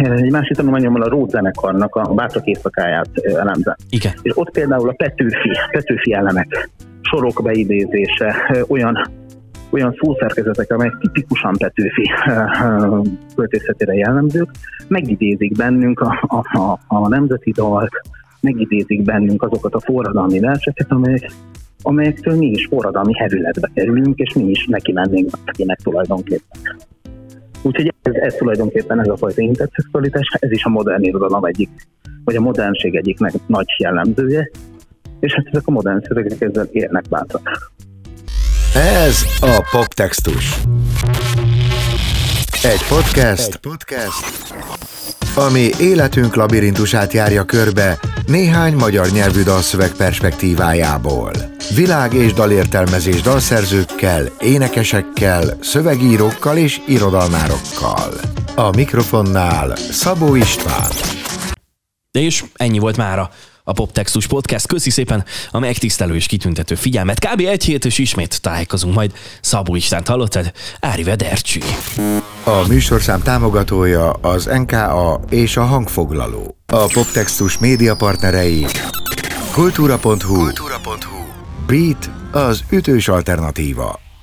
egy 0.01 0.31
másik 0.31 0.57
tanulmányommal 0.57 1.03
a 1.03 1.09
Rót 1.09 1.31
zenekarnak 1.31 1.95
a 1.95 2.14
Bátrak 2.14 2.47
éjszakáját 2.47 3.09
elemzem. 3.24 3.74
Igen. 3.91 4.12
És 4.22 4.33
ott 4.35 4.51
például 4.51 4.89
a 4.89 4.93
Petőfi, 4.93 5.51
Petőfi 5.70 6.12
elemek, 6.12 6.70
sorok 7.01 7.43
beidézése, 7.43 8.35
olyan 8.68 9.11
olyan 9.70 9.97
szószerkezetek, 10.01 10.72
amelyek 10.72 10.99
tipikusan 11.01 11.55
Petőfi 11.59 12.11
költészetére 13.35 13.95
jellemzők, 13.95 14.51
megidézik 14.89 15.57
bennünk 15.57 16.01
a, 16.01 16.24
a, 16.27 16.59
a, 16.59 16.79
a 16.87 17.09
nemzeti 17.09 17.51
dalt, 17.51 17.93
megidézik 18.41 19.03
bennünk 19.03 19.43
azokat 19.43 19.74
a 19.74 19.81
forradalmi 19.81 20.41
verseket, 20.41 20.93
amelyek 20.93 21.31
amelyektől 21.87 22.37
mi 22.37 22.47
is 22.47 22.66
forradalmi 22.66 23.14
herületbe 23.14 23.70
kerülünk, 23.74 24.18
és 24.18 24.34
mi 24.34 24.51
is 24.51 24.66
neki 24.66 24.93
mennénk 24.93 25.30
akinek 25.47 25.78
tulajdonképpen. 25.78 26.76
Úgyhogy 27.62 27.95
ez, 28.03 28.14
ez 28.14 28.34
tulajdonképpen 28.34 29.01
ez 29.01 29.09
a 29.09 29.16
fajta 29.16 29.41
interszexualitás, 29.41 30.26
ez 30.39 30.51
is 30.51 30.64
a 30.64 30.68
modern 30.68 31.03
irodalom 31.03 31.45
egyik, 31.45 31.68
vagy 32.24 32.37
a 32.37 32.41
modernség 32.41 32.95
egyik 32.95 33.18
nagy 33.47 33.66
jellemzője, 33.78 34.51
és 35.20 35.34
hát 35.34 35.47
ezek 35.47 35.66
a 35.66 35.70
modern 35.70 36.01
szövegek 36.07 36.41
ezzel 36.41 36.68
érnek 36.70 37.05
bátrak. 37.09 37.72
Ez 38.74 39.22
a 39.41 39.68
Poptextus. 39.70 40.61
Egy 42.63 42.83
podcast, 42.89 43.47
Egy 43.47 43.57
podcast, 43.57 44.55
ami 45.35 45.71
életünk 45.81 46.35
labirintusát 46.35 47.13
járja 47.13 47.45
körbe 47.45 47.99
néhány 48.27 48.75
magyar 48.75 49.11
nyelvű 49.11 49.43
dalszöveg 49.43 49.93
perspektívájából. 49.93 51.33
Világ 51.75 52.13
és 52.13 52.33
dalértelmezés 52.33 53.21
dalszerzőkkel, 53.21 54.33
énekesekkel, 54.41 55.59
szövegírókkal 55.61 56.57
és 56.57 56.81
irodalmárokkal. 56.87 58.21
A 58.55 58.71
mikrofonnál 58.71 59.77
Szabó 59.77 60.35
István. 60.35 60.91
És 62.11 62.45
ennyi 62.55 62.79
volt 62.79 62.97
mára 62.97 63.31
a 63.65 63.73
Poptextus 63.73 64.27
Podcast. 64.27 64.67
Köszi 64.67 64.91
szépen 64.91 65.25
a 65.51 65.59
megtisztelő 65.59 66.15
és 66.15 66.27
kitüntető 66.27 66.75
figyelmet. 66.75 67.27
Kb. 67.27 67.41
egy 67.41 67.65
hét, 67.65 67.85
és 67.85 67.99
ismét 67.99 68.41
találkozunk 68.41 68.95
majd. 68.95 69.13
Szabó 69.41 69.75
Istánt 69.75 70.09
hallottad? 70.09 70.53
Ári 70.81 71.03
Vedercsű. 71.03 71.61
A 72.49 72.67
műsorszám 72.69 73.21
támogatója 73.21 74.11
az 74.11 74.45
NKA 74.45 75.21
és 75.31 75.57
a 75.57 75.63
hangfoglaló. 75.63 76.57
A 76.67 76.91
Poptextus 76.93 77.59
média 77.59 77.97
partnerei 77.97 78.67
kultúra.hu, 79.53 80.35
kultúra.hu. 80.35 81.25
Beat 81.67 82.11
az 82.33 82.65
ütős 82.71 83.09
alternatíva. 83.09 84.06